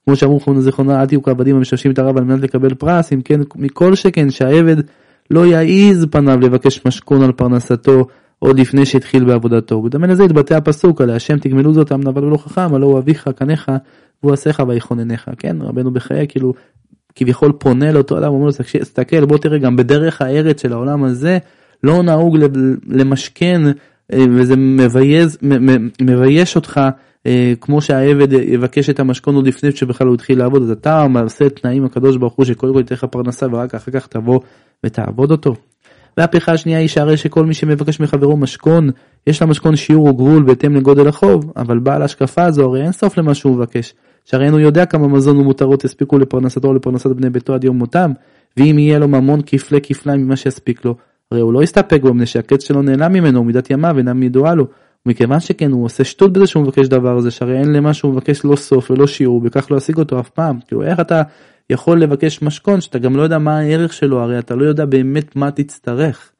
כמו 0.05 0.17
שאמרו 0.17 0.41
חמונה 0.41 0.61
זיכרונה 0.61 1.01
אל 1.01 1.07
תהיו 1.07 1.23
כעבדים 1.23 1.57
המשמשים 1.57 1.93
את 1.93 1.99
הרב 1.99 2.17
על 2.17 2.25
מנת 2.25 2.41
לקבל 2.41 2.75
פרס, 2.75 3.13
אם 3.13 3.21
כן 3.23 3.41
מכל 3.57 3.95
שכן 3.95 4.31
שהעבד 4.31 4.77
לא 5.31 5.47
יעז 5.47 6.07
פניו 6.11 6.41
לבקש 6.41 6.87
משכון 6.87 7.23
על 7.23 7.33
פרנסתו 7.33 8.07
עוד 8.39 8.59
לפני 8.59 8.87
שהתחיל 8.87 9.25
בעבודתו. 9.25 9.83
בדומה 9.83 10.07
לזה 10.07 10.25
התבטא 10.25 10.55
הפסוק 10.55 11.01
על 11.01 11.11
השם 11.11 11.39
תגמלו 11.39 11.75
זאת 11.75 11.93
עם 11.93 12.01
נבל 12.01 12.25
ולא 12.25 12.37
חכם, 12.37 12.75
הלא 12.75 12.87
הוא 12.87 12.99
אביך 12.99 13.31
קניך 13.37 13.73
והוא 14.23 14.33
עשיך 14.33 14.63
ויכוננך, 14.69 15.31
כן 15.39 15.57
רבנו 15.61 15.91
בחיי 15.91 16.29
כאילו 16.29 16.55
כביכול 17.15 17.53
פונה 17.53 17.93
לאותו 17.93 18.19
אדם 18.19 18.33
אומר 18.33 18.47
לו 18.47 18.53
תסתכל 18.81 19.25
בוא 19.25 19.39
תראה 19.39 19.59
גם 19.59 19.77
בדרך 19.77 20.23
הארץ 20.23 20.63
של 20.63 20.73
העולם 20.73 21.05
הזה 21.05 21.39
לא 21.83 22.03
נהוג 22.03 22.39
למשכן 22.89 23.63
אה, 24.13 24.25
וזה 24.31 24.57
מבייז, 24.57 25.39
מבייש 26.01 26.57
אותך 26.57 26.81
כמו 27.61 27.81
שהעבד 27.81 28.33
יבקש 28.33 28.91
את 28.91 29.01
המשכון 29.01 29.35
עוד 29.35 29.47
לפני 29.47 29.73
שבכלל 29.73 30.07
הוא 30.07 30.15
התחיל 30.15 30.39
לעבוד 30.39 30.63
אז 30.63 30.71
אתה 30.71 31.09
מעשה 31.09 31.49
תנאים 31.49 31.85
הקדוש 31.85 32.17
ברוך 32.17 32.35
הוא 32.35 32.45
שקודם 32.45 32.73
כל 32.73 32.79
ייתן 32.79 32.95
לך 32.95 33.05
פרנסה 33.05 33.47
ורק 33.53 33.75
אחר 33.75 33.93
כך 33.93 34.07
תבוא 34.07 34.41
ותעבוד 34.87 35.31
אותו. 35.31 35.55
והפכה 36.17 36.53
השנייה 36.53 36.79
היא 36.79 36.89
שהרי 36.89 37.17
שכל 37.17 37.47
מי 37.47 37.55
שמבקש 37.55 38.01
מחברו 38.01 38.37
משכון 38.37 38.91
יש 39.27 39.43
למשכון 39.43 39.77
שיעור 39.77 40.09
או 40.09 40.15
גבול 40.15 40.43
בהתאם 40.43 40.77
לגודל 40.77 41.09
החוב 41.09 41.53
אבל 41.57 41.79
בעל 41.79 42.03
השקפה 42.03 42.45
הזו 42.45 42.65
הרי 42.65 42.83
אין 42.83 42.93
סוף 42.93 43.19
למה 43.19 43.35
שהוא 43.35 43.57
מבקש. 43.57 43.95
שהרי 44.25 44.49
הוא 44.49 44.61
יודע 44.61 44.87
כמה 44.87 45.09
מזון 45.09 45.37
ומותרות 45.37 45.85
יספיקו 45.85 46.19
לפרנסתו 46.19 46.69
או 46.69 46.75
לפרנסת 46.75 47.07
בני 47.07 47.31
ביתו 47.31 47.55
עד 47.55 47.65
יום 47.65 47.79
מותם 47.79 48.13
ואם 48.57 48.79
יהיה 48.79 48.99
לו 48.99 49.09
ממון 49.09 49.41
כפלי 49.47 49.81
כפליים 49.83 50.21
ממה 50.25 50.37
שיספיק 50.37 50.85
לו 50.85 50.95
הרי 51.31 51.41
הוא 51.41 51.53
לא 51.53 51.63
יסתפק 51.63 52.01
בו 52.03 52.15
מפני 52.15 52.27
שהקץ 52.27 52.65
שלו 52.65 52.83
נעלם 52.83 53.13
ממנו 53.13 53.41
ומידת 53.41 53.71
ימיו 53.71 53.99
אינם 53.99 54.23
ידועה 54.23 54.55
לו 54.55 54.67
ומכיוון 55.07 55.41
שכן 55.41 55.71
הוא 55.71 55.85
עושה 55.85 56.05
שטות 56.05 56.33
בזה 56.33 56.47
שהוא 56.47 56.63
מבקש 56.63 56.87
דבר 56.87 57.17
הזה 57.17 57.31
שהרי 57.31 57.59
אין 57.59 57.73
למה 57.73 57.95
שהוא 57.95 58.13
מבקש 58.13 58.45
לא 58.45 58.57
סוף 58.57 58.91
ולא 58.91 59.07
שיעור 59.07 59.41
בכך 59.41 59.71
לא 59.71 59.77
ישיג 59.77 59.99
אותו 59.99 60.21
אף 60.21 60.31
פעם. 60.31 60.59
כאילו 60.67 60.83
איך 60.83 61.01
אתה 61.01 61.23
יכול 61.71 62.01
לבקש 62.01 62.43
משכון 62.43 62.81
שאתה 62.81 62.99
גם 62.99 63.17
לא 63.17 63.23
יודע 63.23 63.39
מה 63.39 63.59
הערך 63.59 63.93
שלו? 63.93 64.21
הרי 64.21 64.39
אתה 64.39 64.55
לא 64.55 64.65
יודע 64.65 64.85
באמת 64.85 65.37
מה 65.37 65.51
תצטרך. 65.51 66.33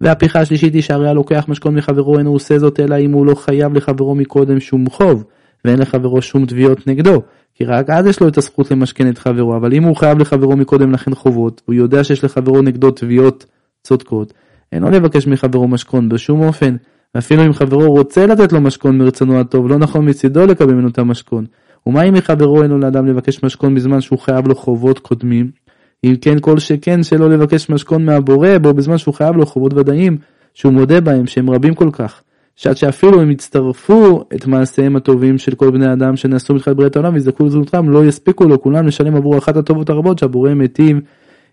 והפיכה 0.00 0.40
השלישית 0.40 0.74
היא 0.74 0.82
שהרי 0.82 1.08
הלוקח 1.08 1.44
משכון 1.48 1.74
מחברו 1.74 2.18
אין 2.18 2.26
הוא 2.26 2.34
עושה 2.34 2.58
זאת 2.58 2.80
אלא 2.80 2.98
אם 2.98 3.12
הוא 3.12 3.26
לא 3.26 3.34
חייב 3.34 3.74
לחברו 3.74 4.14
מקודם 4.14 4.60
שום 4.60 4.90
חוב 4.90 5.24
ואין 5.64 5.78
לחברו 5.78 6.22
שום 6.22 6.46
תביעות 6.46 6.86
נגדו 6.86 7.22
כי 7.54 7.64
רק 7.64 7.90
אז 7.90 8.06
יש 8.06 8.20
לו 8.20 8.28
את 8.28 8.38
הזכות 8.38 8.70
למשכן 8.70 9.08
את 9.08 9.18
חברו 9.18 9.56
אבל 9.56 9.74
אם 9.74 9.82
הוא 9.82 9.96
חייב 9.96 10.18
לחברו 10.18 10.56
מקודם 10.56 10.92
לכן 10.92 11.14
חובות 11.14 11.62
הוא 11.66 11.74
יודע 11.74 12.04
שיש 12.04 12.24
לחברו 12.24 12.62
נגדו 12.62 12.90
תביעות 12.90 13.46
צודקות. 13.82 14.32
אינו 14.72 14.90
לבקש 14.90 15.26
מחברו 15.26 15.68
משכון 15.68 16.08
בשום 16.08 16.40
אופן 16.40 16.76
ואפילו 17.14 17.46
אם 17.46 17.52
חברו 17.52 17.90
רוצה 17.90 18.26
לתת 18.26 18.52
לו 18.52 18.60
משכון 18.60 18.98
מרצונו 18.98 19.40
הטוב 19.40 19.68
לא 19.68 19.78
נכון 19.78 20.08
מצידו 20.08 20.46
לקבל 20.46 20.74
ממנו 20.74 20.88
את 20.88 20.98
המשכון 20.98 21.44
ומה 21.86 22.02
אם 22.02 22.14
מחברו 22.14 22.62
אינו 22.62 22.78
לאדם 22.78 23.06
לבקש 23.06 23.44
משכון 23.44 23.74
בזמן 23.74 24.00
שהוא 24.00 24.18
חייב 24.18 24.48
לו 24.48 24.54
חובות 24.54 24.98
קודמים? 24.98 25.50
אם 26.04 26.14
כן 26.20 26.38
כל 26.40 26.58
שכן 26.58 27.02
שלא 27.02 27.30
לבקש 27.30 27.70
משכון 27.70 28.04
מהבורא 28.04 28.58
בו 28.58 28.74
בזמן 28.74 28.98
שהוא 28.98 29.14
חייב 29.14 29.36
לו 29.36 29.46
חובות 29.46 29.74
ודאים 29.74 30.18
שהוא 30.54 30.72
מודה 30.72 31.00
בהם 31.00 31.26
שהם 31.26 31.50
רבים 31.50 31.74
כל 31.74 31.90
כך. 31.92 32.22
שעד 32.56 32.76
שאפילו 32.76 33.20
הם 33.20 33.30
יצטרפו 33.30 34.24
את 34.34 34.46
מעשיהם 34.46 34.96
הטובים 34.96 35.38
של 35.38 35.54
כל 35.54 35.70
בני 35.70 35.92
אדם 35.92 36.16
שנעשו 36.16 36.54
בתחילת 36.54 36.76
בריאת 36.76 36.96
העולם 36.96 37.14
ויזדקו 37.14 37.44
לזכותם 37.44 37.90
לא 37.90 38.04
יספיקו 38.04 38.44
לו 38.44 38.62
כולם 38.62 38.86
לשלם 38.86 39.16
עבור 39.16 39.38
אחת 39.38 39.56
הטובות 39.56 39.90
הרבות 39.90 40.18
שהבורא 40.18 40.54
מיטיב 40.54 41.00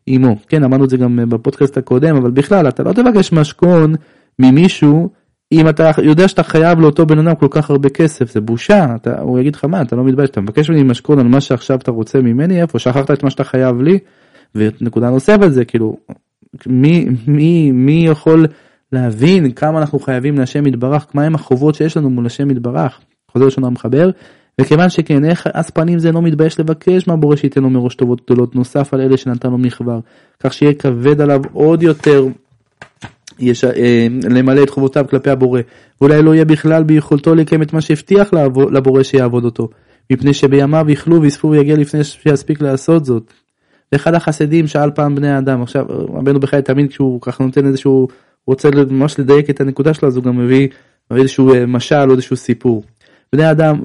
עמו. 0.08 0.36
כן 0.48 0.64
אמרנו 0.64 0.84
את 0.84 0.90
זה 0.90 0.98
גם 0.98 1.20
בפודקאסט 1.30 1.78
הקודם 1.78 2.16
אבל 2.16 2.32
בכלל 2.32 2.68
אתה 2.68 2.84
לא 2.84 2.94
תבקש 2.94 3.32
משכון 3.32 3.96
ממישהו 4.40 5.10
אם 5.52 5.70
אתה 5.70 5.92
יודע 6.04 6.28
שאתה 6.28 6.44
חייב 6.44 6.80
לאותו 6.80 7.06
בן 7.06 7.20
אדם 7.20 7.36
כל 7.36 7.48
כך 7.50 7.70
הרבה 7.70 7.90
כסף 7.90 8.32
זה 8.32 8.42
בושה 8.42 8.96
אתה, 8.96 9.20
הוא 9.22 9.40
יגיד 9.40 9.56
לך 9.56 9.66
מה 9.66 9.82
אתה 9.82 9.96
לא 9.96 10.04
מתבייש 10.04 10.30
אתה 10.30 10.42
מבקש 10.42 10.70
ממני 10.70 10.84
משכון 10.84 11.20
על 11.20 11.28
מה 11.28 11.42
שעכשיו 11.42 11.78
אתה 11.78 11.92
רוצה 11.92 12.22
ממני? 12.22 12.62
איפה? 12.62 12.80
שכחת 12.80 13.12
את 13.12 13.24
מה 13.24 13.30
שאתה 13.30 13.44
חייב 13.44 13.82
לי? 13.82 14.00
ונקודה 14.56 15.10
נוספת 15.10 15.52
זה 15.52 15.66
כאילו 15.66 15.98
מי 16.66 17.08
מי 17.28 17.72
מי 17.72 18.08
יכול 18.08 18.46
להבין 18.92 19.52
כמה 19.52 19.80
אנחנו 19.80 20.00
חייבים 20.00 20.38
להשם 20.38 20.68
יתברך? 20.68 21.08
מה 21.14 21.24
הם 21.24 21.36
החובות 21.36 21.76
שיש 21.76 21.98
לנו 21.98 22.10
מול 22.10 22.26
השם 22.26 22.52
יתברך? 22.52 23.00
חוזר 23.32 23.46
ראשון 23.46 23.64
המחבר. 23.64 24.10
וכיוון 24.62 24.90
שכן 24.90 25.26
איך 25.26 25.48
אז 25.54 25.70
פנים 25.70 26.00
זה 26.00 26.12
לא 26.12 26.22
מתבייש 26.22 26.60
לבקש 26.60 27.08
מהבורא 27.08 27.36
שייתן 27.36 27.64
לו 27.64 27.70
מראש 27.70 27.96
טובות 27.96 28.22
גדולות 28.26 28.56
נוסף 28.56 28.94
על 28.94 29.02
אלה 29.02 29.18
שנתן 29.18 29.50
לו 29.50 29.58
מכבר 29.58 30.00
כך 30.40 30.54
שיהיה 30.54 30.74
כבד 30.74 31.22
עליו 31.22 31.42
עוד 31.54 31.84
יותר 31.84 32.26
יש, 33.40 33.64
אה, 33.64 34.08
למלא 34.30 34.64
את 34.64 34.70
חובותיו 34.70 35.06
כלפי 35.10 35.30
הבורא, 35.30 35.62
ואולי 36.02 36.22
לא 36.22 36.34
יהיה 36.34 36.46
בכלל 36.46 36.84
ביכולתו 36.84 37.36
לקיים 37.36 37.62
את 37.62 37.74
מה 37.74 37.82
שהבטיח 37.82 38.34
לבורא 38.72 39.04
שיעבוד 39.04 39.46
אותו, 39.46 39.70
מפני 40.12 40.34
שבימיו 40.34 40.86
יכלו 40.90 41.22
ויספו 41.22 41.50
ויגיע 41.50 41.76
לפני 41.76 42.04
שיספיק 42.04 42.62
לעשות 42.62 43.06
זאת. 43.06 43.34
ואחד 43.92 44.14
החסידים 44.14 44.68
שאל 44.68 44.92
פעם 44.92 45.16
בני 45.16 45.32
האדם, 45.32 45.62
עכשיו 45.62 45.86
רבנו 45.90 46.40
בחיי 46.40 46.62
תמיד 46.62 46.90
כשהוא 46.90 47.22
ככה 47.22 47.44
נותן 47.44 47.66
איזשהו, 47.66 48.08
רוצה 48.48 48.70
ממש 48.90 49.20
לדייק 49.20 49.50
את 49.50 49.62
הנקודה 49.62 49.94
שלו, 49.94 50.08
אז 50.08 50.16
הוא 50.16 50.24
גם 50.24 50.38
מביא, 50.38 50.68
מביא 51.12 51.22
איזשהו 51.22 51.54
אה, 51.54 51.66
משל 51.66 52.10
או 52.10 52.12
איזשהו 52.12 52.36
סיפור. 52.36 52.84
בני 53.34 53.52
אדם, 53.52 53.82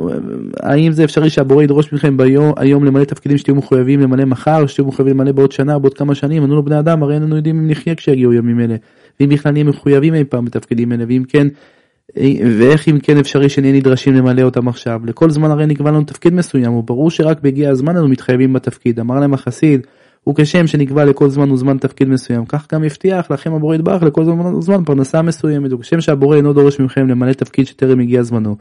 האם 0.62 0.92
זה 0.92 1.05
אפשרי 1.05 1.31
שהבורא 1.31 1.62
ידרוש 1.62 1.92
מכם 1.92 2.16
ביום 2.16 2.52
היום 2.57 2.85
למלא 2.85 3.05
תפקידים 3.05 3.38
שתהיו 3.38 3.55
מחויבים 3.55 4.00
למלא 4.00 4.24
מחר, 4.24 4.66
שתהיו 4.66 4.87
מחויבים 4.87 5.14
למלא 5.14 5.33
בעוד 5.33 5.52
שנה, 5.52 5.78
בעוד 5.78 5.94
כמה 5.94 6.14
שנים? 6.14 6.42
ענו 6.42 6.55
לו 6.55 6.62
בני 6.62 6.78
אדם, 6.78 7.02
הרי 7.02 7.14
איננו 7.14 7.37
יודעים 7.37 7.59
אם 7.59 7.70
נחיה 7.70 7.94
כשיגיעו 7.94 8.33
ימים 8.33 8.61
אלה. 8.61 8.76
ואם 9.20 9.28
בכלל 9.28 9.52
נהיה 9.52 9.64
מחויבים 9.64 10.14
אי 10.14 10.24
פעם 10.24 10.44
בתפקידים 10.44 10.92
אלה, 10.92 11.05
ואם 11.09 11.22
כן, 11.28 11.48
ואיך 12.59 12.88
אם 12.88 12.98
כן 13.02 13.18
אפשרי 13.18 13.48
שנהיה 13.48 13.72
נדרשים 13.72 14.14
למלא 14.14 14.42
אותם 14.42 14.68
עכשיו? 14.68 15.00
לכל 15.05 15.31
זמן 15.31 15.50
הרי 15.50 15.66
נקבע 15.66 15.90
לנו 15.90 16.05
תפקיד 16.05 16.35
מסוים, 16.35 16.74
וברור 16.74 17.11
שרק 17.11 17.40
בהגיע 17.40 17.70
הזמן 17.70 17.96
אנו 17.96 18.09
מתחייבים 18.09 18.52
בתפקיד. 18.52 19.00
אמר 19.00 19.20
להם 19.20 19.35
החסיד, 19.35 19.87
וכשם 20.28 20.66
שנקבע 20.66 21.05
לכל 21.05 21.31
זמן 21.31 21.50
וזמן 21.50 21.78
תפקיד 21.78 22.09
מסוים, 22.09 22.44
כך 22.46 22.66
גם 22.72 22.85
הבטיח 22.85 23.31
לכם 23.31 23.55
הבורא 23.55 23.74
יתברך 23.74 24.02
לכל 24.02 24.24
זמן 24.24 24.55
וזמן 24.55 24.85
פרנסה 24.85 25.22
מסוימת, 25.22 25.72
וכשם 25.72 26.00
שהבורא 26.00 26.37
אינו 26.37 26.52
דורש 26.52 26.81
מכם 26.81 27.09
למלא 27.09 27.33
תפקיד 27.33 27.66
שטרם 27.66 28.00
הגיע 28.00 28.22
זמנו. 28.22 28.57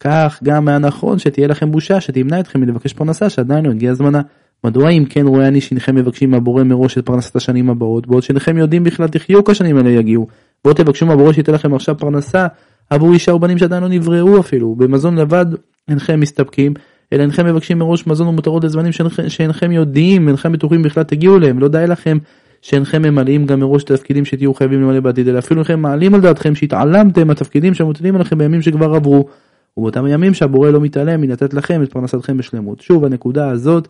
כך 0.00 0.40
גם 0.44 0.68
היה 0.68 0.78
נכון 0.78 1.18
שתהיה 1.18 1.48
לכם 1.48 1.72
בושה 1.72 2.00
שתמנע 2.00 2.40
אתכם 2.40 2.60
מלבקש 2.60 2.92
פרנסה 2.92 3.30
שעדיין 3.30 3.66
לא 3.66 3.70
הגיע 3.70 3.94
זמנה. 3.94 4.20
מדוע 4.64 4.90
אם 4.90 5.04
כן 5.04 5.26
רואה 5.26 5.48
אני 5.48 5.60
שהנכם 5.60 5.94
מבקשים 5.94 6.30
מהבורא 6.30 6.64
מראש 6.64 6.98
את 6.98 7.06
פרנסת 7.06 7.36
השנים 7.36 7.70
הבאות, 7.70 8.06
בעוד 8.06 8.22
שאינכם 8.22 8.58
יודעים 8.58 8.84
בכלל 8.84 9.08
תחיו 9.08 9.44
כשנים 9.44 9.76
האלה 9.76 9.90
יגיעו. 9.90 10.26
בואו 10.64 10.74
תבקשו 10.74 11.06
מהבורא 11.06 11.32
שייתן 11.32 11.52
לכם 11.52 11.74
עכשיו 11.74 11.96
פרנסה 11.98 12.46
עבור 12.90 13.12
אישה 13.12 13.34
ובנים 13.34 13.58
שעדיין 13.58 13.82
לא 13.82 13.88
נבראו 13.88 14.40
אפילו, 14.40 14.74
במזון 14.74 15.18
לבד 15.18 15.46
אינכם 15.88 16.20
מסתפקים, 16.20 16.74
אלא 17.12 17.22
אינכם 17.22 17.46
מבקשים 17.46 17.78
מראש 17.78 18.06
מזון 18.06 18.28
ומותרות 18.28 18.64
לזמנים 18.64 18.92
שאינכם, 18.92 19.28
שאינכם 19.28 19.72
יודעים, 19.72 20.28
אינכם 20.28 20.52
בטוחים 20.52 20.82
בכלל 20.82 21.02
תגיעו 21.02 21.36
אליהם, 21.36 21.58
לא 21.58 21.68
די 21.68 21.84
לכם 21.88 22.18
שאינכם 22.62 23.02
ממלאים 23.02 23.46
גם 23.46 23.60
מראש 23.60 23.84
את 23.84 23.90
התפקידים 23.90 24.24
שתהיו 24.24 24.54
חייבים 24.54 24.82
למלא 24.82 25.00
בעתיד, 25.00 25.28
אלא 25.28 25.38
אפילו 25.38 25.60
אינכם 25.60 25.80
מעלים 25.80 26.14
על 26.14 26.20
דעתכם 26.20 26.54
שהתעלמתם 26.54 27.26
מהתפקידים 27.26 27.74
שמוטלים 27.74 28.14
עליכם 28.14 28.38
בימים 28.38 28.62
שכבר 28.62 28.94
עברו, 28.94 29.28
ובאותם 29.76 30.04
הימים 30.04 30.34
שהבורא 30.34 30.70
לא 30.70 30.80
מתעלם 30.80 31.20
מלתת 31.20 31.54
לכם 31.54 31.82
את 31.82 31.92
פרנסתכם 31.92 32.36
בשלמות. 32.36 32.80
שוב 32.80 33.04
הנקודה 33.04 33.50
הזאת 33.50 33.88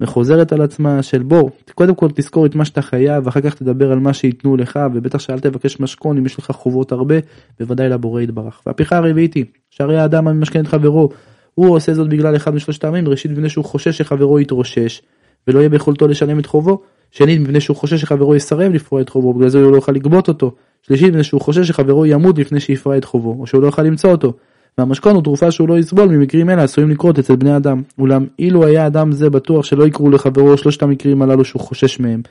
וחוזרת 0.00 0.52
על 0.52 0.62
עצמה 0.62 1.02
של 1.02 1.22
בוא, 1.22 1.50
קודם 1.74 1.94
כל 1.94 2.08
תזכור 2.14 2.46
את 2.46 2.54
מה 2.54 2.64
שאתה 2.64 2.82
חייב, 2.82 3.26
ואחר 3.26 3.40
כך 3.40 3.54
תדבר 3.54 3.92
על 3.92 3.98
מה 3.98 4.12
שייתנו 4.12 4.56
לך, 4.56 4.78
ובטח 4.94 5.18
שאל 5.18 5.40
תבקש 5.40 5.80
משכון 5.80 6.18
אם 6.18 6.26
יש 6.26 6.38
לך 6.38 6.50
חובות 6.50 6.92
הרבה, 6.92 7.14
בוודאי 7.60 7.88
לבורא 7.88 8.20
יתברך. 8.20 8.60
והפיכה 8.66 8.96
הרביעית 8.96 9.34
היא, 9.34 9.44
שהרי 9.70 9.98
האדם 9.98 10.28
המשכן 10.28 10.60
את 10.60 10.66
חברו, 10.66 11.08
הוא 11.54 11.76
עושה 11.76 11.94
זאת 11.94 12.08
בגלל 12.08 12.36
אחד 12.36 12.54
משלושת 12.54 12.84
העמים, 12.84 13.08
ראשית 13.08 13.30
מפני 13.30 13.48
שהוא 13.48 13.64
חושש 13.64 13.98
שחברו 13.98 14.40
יתרושש, 14.40 15.02
ולא 15.48 15.58
יהיה 15.58 15.68
ביכולתו 15.68 16.08
לשלם 16.08 16.38
את 16.38 16.46
חובו, 16.46 16.82
שנית 17.10 17.40
מפני 17.40 17.60
שהוא 17.60 17.76
חושש 17.76 18.00
שחברו 18.00 18.34
יסרב 18.34 18.72
לפרוע 18.72 19.00
את 19.00 19.08
חובו, 19.08 19.34
בגלל 19.34 19.48
זה 19.48 19.62
הוא 19.62 19.70
לא 19.70 19.76
יוכל 19.76 19.92
לגבות 19.92 20.28
אותו, 20.28 20.54
שלישית 20.82 21.08
מפני 21.08 21.24
שהוא 21.24 21.40
חושש 21.40 21.68
שחברו 21.68 22.06
ימות 22.06 22.38
לפני 22.38 22.60
שיפרע 22.60 22.96
את 22.96 23.04
חובו, 23.04 23.36
או 23.40 23.46
שהוא 23.46 23.62
לא 23.62 23.66
יוכל 23.66 23.82
למצוא 23.82 24.10
אותו. 24.10 24.32
והמשכון 24.78 25.14
הוא 25.14 25.22
תרופה 25.22 25.50
שהוא 25.50 25.68
לא 25.68 25.78
יסבול 25.78 26.08
ממקרים 26.08 26.50
אלה 26.50 26.62
עשויים 26.62 26.90
לקרות 26.90 27.18
אצל 27.18 27.36
בני 27.36 27.56
אדם. 27.56 27.82
אולם 27.98 28.26
אילו 28.38 28.66
היה 28.66 28.86
אדם 28.86 29.12
זה 29.12 29.30
בטוח 29.30 29.64
שלא 29.64 29.86
יקרו 29.86 30.10
לחברו 30.10 30.56
שלושת 30.56 30.82
המקרים 30.82 31.22
הללו 31.22 31.44
שהוא 31.44 31.62
חושש 31.62 32.00
מהם. 32.00 32.22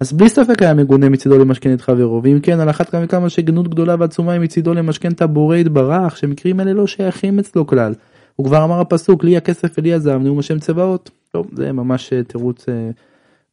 אז 0.00 0.12
בלי 0.12 0.28
ספק 0.28 0.62
היה 0.62 0.74
מגונה 0.74 1.08
מצידו 1.08 1.38
למשכן 1.38 1.74
את 1.74 1.80
חברו, 1.80 2.20
ואם 2.22 2.40
כן 2.42 2.60
על 2.60 2.70
אחת 2.70 2.90
כמה 2.90 3.04
וכמה 3.04 3.28
שגנות 3.28 3.68
גדולה 3.68 3.96
ועצומה 3.98 4.32
היא 4.32 4.40
מצידו 4.40 4.74
למשכן 4.74 5.12
את 5.12 5.22
הבורא 5.22 5.56
יתברך, 5.56 6.16
שמקרים 6.16 6.60
אלה 6.60 6.72
לא 6.72 6.86
שייכים 6.86 7.38
אצלו 7.38 7.66
כלל. 7.66 7.94
הוא 8.36 8.46
כבר 8.46 8.64
אמר 8.64 8.80
הפסוק 8.80 9.24
לי 9.24 9.36
הכסף 9.36 9.68
ולי 9.78 9.92
הזהב 9.92 10.22
נאום 10.22 10.38
השם 10.38 10.58
צבאות. 10.58 11.10
טוב 11.32 11.46
זה 11.52 11.72
ממש 11.72 12.12
אה, 12.12 12.22
תירוץ 12.22 12.68
אה, 12.68 12.90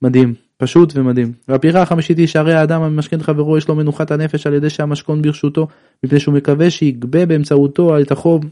מדהים. 0.02 0.34
פשוט 0.64 0.94
ומדהים. 0.96 1.32
והפריחה 1.48 1.82
החמישית 1.82 2.18
היא 2.18 2.28
שהרי 2.28 2.54
האדם 2.54 2.82
המשכן 2.82 3.22
חברו 3.22 3.58
יש 3.58 3.68
לו 3.68 3.76
מנוחת 3.76 4.12
הנפש 4.12 4.48
על 4.48 4.54
ידי 4.54 4.70
שהמשכון 4.70 5.22
ברשותו, 5.22 5.68
מפני 6.04 6.20
שהוא 6.20 6.36
מקווה 6.36 6.70
שיגבה 6.70 7.26
באמצעותו 7.26 8.00
את 8.02 8.12
החוב, 8.12 8.46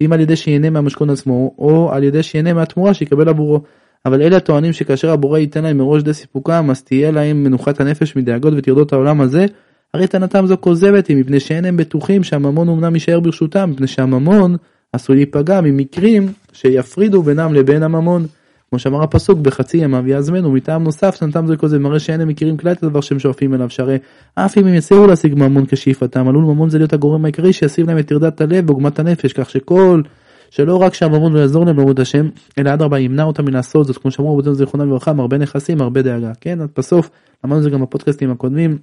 אם 0.00 0.12
על 0.12 0.20
ידי 0.20 0.36
שיהנה 0.36 0.70
מהמשכון 0.70 1.10
עצמו, 1.10 1.54
או 1.58 1.92
על 1.92 2.04
ידי 2.04 2.22
שיהנה 2.22 2.52
מהתמורה 2.52 2.94
שיקבל 2.94 3.28
עבורו. 3.28 3.60
אבל 4.06 4.22
אלה 4.22 4.36
הטוענים 4.36 4.72
שכאשר 4.72 5.10
הבורא 5.10 5.38
ייתן 5.38 5.62
להם 5.64 5.78
מראש 5.78 6.02
די 6.02 6.14
סיפוקם, 6.14 6.70
אז 6.70 6.82
תהיה 6.82 7.10
להם 7.10 7.44
מנוחת 7.44 7.80
הנפש 7.80 8.16
מדאגות 8.16 8.52
וטרדות 8.56 8.92
העולם 8.92 9.20
הזה, 9.20 9.46
הרי 9.94 10.06
טענתם 10.06 10.46
זו 10.46 10.56
כוזבת 10.60 11.06
היא, 11.06 11.16
מפני 11.16 11.40
שאין 11.40 11.64
הם 11.64 11.76
בטוחים 11.76 12.24
שהממון 12.24 12.68
אמנם 12.68 12.94
יישאר 12.94 13.20
ברשותם, 13.20 13.70
מפני 13.70 13.86
שהממון 13.86 14.56
עשוי 14.92 15.16
להיפגע 15.16 15.60
ממקרים 15.60 16.28
שיפרידו 16.52 17.22
בינם 17.22 17.54
לבין 17.54 17.82
הממון. 17.82 18.26
כמו 18.70 18.78
שאמר 18.78 19.02
הפסוק 19.02 19.38
בחצי 19.38 19.76
ימיו 19.76 20.08
יעזמנו 20.08 20.52
מטעם 20.52 20.84
נוסף 20.84 21.14
שנתם 21.14 21.46
זה 21.46 21.56
כל 21.56 21.68
זה 21.68 21.78
מראה 21.78 21.98
שאין 21.98 22.20
הם 22.20 22.28
מכירים 22.28 22.56
כלל 22.56 22.72
את 22.72 22.82
הדבר 22.82 23.00
שהם 23.00 23.18
שואפים 23.18 23.54
אליו 23.54 23.70
שהרי 23.70 23.98
אף 24.34 24.58
אם 24.58 24.66
הם 24.66 24.74
יצליחו 24.74 25.06
להשיג 25.06 25.34
ממון 25.34 25.66
כשאיפתם 25.66 26.28
עלול 26.28 26.44
ממון 26.44 26.70
זה 26.70 26.78
להיות 26.78 26.92
הגורם 26.92 27.24
העיקרי 27.24 27.52
שישים 27.52 27.86
להם 27.86 27.98
את 27.98 28.06
טרדת 28.06 28.40
הלב 28.40 28.70
ועוגמת 28.70 28.98
הנפש 28.98 29.32
כך 29.32 29.50
שכל 29.50 30.02
שלא 30.50 30.82
רק 30.82 30.94
שהממון 30.94 31.32
לא 31.32 31.38
יעזור 31.38 31.66
להם 31.66 31.76
לעבוד 31.78 32.00
השם 32.00 32.28
אלא 32.58 32.74
אדרבה 32.74 32.98
ימנע 32.98 33.22
אותם 33.22 33.44
מלעשות 33.44 33.86
זאת 33.86 33.98
כמו 33.98 34.10
שאמרו 34.10 34.32
רבותינו 34.32 34.54
זיכרונם 34.54 34.88
לברכה 34.88 35.12
הרבה 35.18 35.38
נכסים 35.38 35.80
הרבה 35.80 36.02
דאגה. 36.02 36.32
כן 36.40 36.60
עד 36.60 36.68
בסוף 36.76 37.10
אמרנו 37.44 37.62
זה 37.62 37.70
גם 37.70 37.82
בפודקאסטים 37.82 38.30
הקודמים 38.30 38.78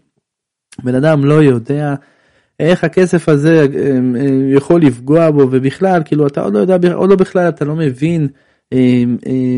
בן 0.84 0.96
אדם 0.96 1.26
לא 1.26 1.44
יודע 1.44 1.96
איך 2.60 2.84
הכסף 2.84 3.30
הזה 3.30 3.60
אה, 3.60 3.66
אה, 4.16 4.56
יכול 4.56 4.82
לפגוע 4.82 5.32
בו 5.32 5.48
ובכלל 5.52 6.02
כאילו 6.06 6.28
אתה 6.28 6.42
עוד 6.42 6.54
לא 6.54 6.60
יודע 6.60 6.94
עוד 6.94 7.10
לא 7.10 7.16
בכלל 7.16 7.50
אתה 7.50 7.66
לא 7.66 7.76
מבין 7.76 8.28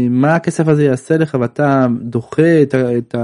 מה 0.10 0.36
הכסף 0.36 0.68
הזה 0.68 0.84
יעשה 0.84 1.18
לך 1.18 1.38
ואתה 1.42 1.88
דוחה 2.02 2.62
את, 2.62 2.76
את, 2.76 3.16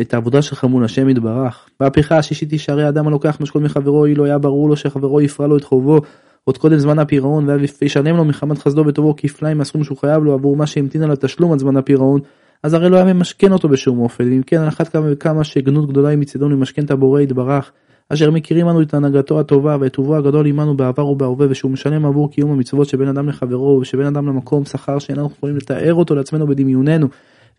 את 0.00 0.14
העבודה 0.14 0.42
שלך 0.42 0.64
מול 0.64 0.84
השם 0.84 1.08
יתברך. 1.08 1.68
בהפיכה 1.80 2.18
השישית 2.18 2.50
היא 2.50 2.58
שהרי 2.58 2.88
אדם 2.88 3.06
הלוקח 3.06 3.40
משכון 3.40 3.62
מחברו 3.62 4.04
אילו 4.04 4.24
היה 4.24 4.38
ברור 4.38 4.68
לו 4.68 4.76
שחברו 4.76 5.20
יפרע 5.20 5.46
לו 5.46 5.56
את 5.56 5.64
חובו 5.64 6.00
עוד 6.44 6.58
קודם 6.58 6.78
זמן 6.78 6.98
הפירעון 6.98 7.48
וישלם 7.80 8.16
לו 8.16 8.24
מחמת 8.24 8.58
חסדו 8.58 8.86
וטובו 8.86 9.14
כפליים 9.16 9.58
מהסכום 9.58 9.84
שהוא 9.84 9.98
חייב 9.98 10.24
לו 10.24 10.32
עבור 10.32 10.56
מה 10.56 10.66
שהמתין 10.66 11.02
על 11.02 11.10
התשלום 11.10 11.52
עד 11.52 11.58
זמן 11.58 11.76
הפירעון 11.76 12.20
אז 12.62 12.74
הרי 12.74 12.90
לא 12.90 12.96
היה 12.96 13.14
ממשכן 13.14 13.52
אותו 13.52 13.68
בשום 13.68 13.98
אופן 13.98 14.24
ואם 14.24 14.42
כן 14.46 14.60
על 14.60 14.68
אחת 14.68 14.88
כמה 14.88 15.06
וכמה 15.12 15.44
שגנות 15.44 15.88
גדולה 15.88 16.08
היא 16.08 16.18
מצידו 16.18 16.48
למשכן 16.48 16.84
את 16.84 16.90
הבורא 16.90 17.20
יתברך 17.20 17.72
אשר 18.08 18.30
מכירים 18.30 18.68
אנו 18.68 18.82
את 18.82 18.94
הנהגתו 18.94 19.40
הטובה 19.40 19.76
ואת 19.80 19.92
טובו 19.92 20.16
הגדול 20.16 20.46
עמנו 20.46 20.76
בעבר 20.76 21.06
ובהווה 21.06 21.46
ושהוא 21.50 21.70
משלם 21.70 22.06
עבור 22.06 22.30
קיום 22.30 22.50
המצוות 22.50 22.88
שבין 22.88 23.08
אדם 23.08 23.28
לחברו 23.28 23.78
ושבין 23.82 24.06
אדם 24.06 24.26
למקום 24.26 24.64
שכר 24.64 24.98
שאיננו 24.98 25.30
יכולים 25.36 25.56
לתאר 25.56 25.94
אותו 25.94 26.14
לעצמנו 26.14 26.46
בדמיוננו 26.46 27.08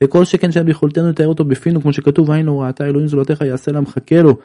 וכל 0.04 0.26
שכן 0.26 0.52
שאין 0.52 0.66
ביכולתנו 0.66 1.10
לתאר 1.10 1.28
אותו 1.28 1.46
בפינו 1.46 1.82
כמו 1.82 1.94
שכתוב 1.94 2.32
לא 2.32 2.62
ראתה 2.62 2.86
אלוהים 2.86 3.08
זולתך 3.08 3.42
יעשה 3.42 3.72
לה 3.72 3.82
מחכה 3.82 4.22
לו. 4.22 4.38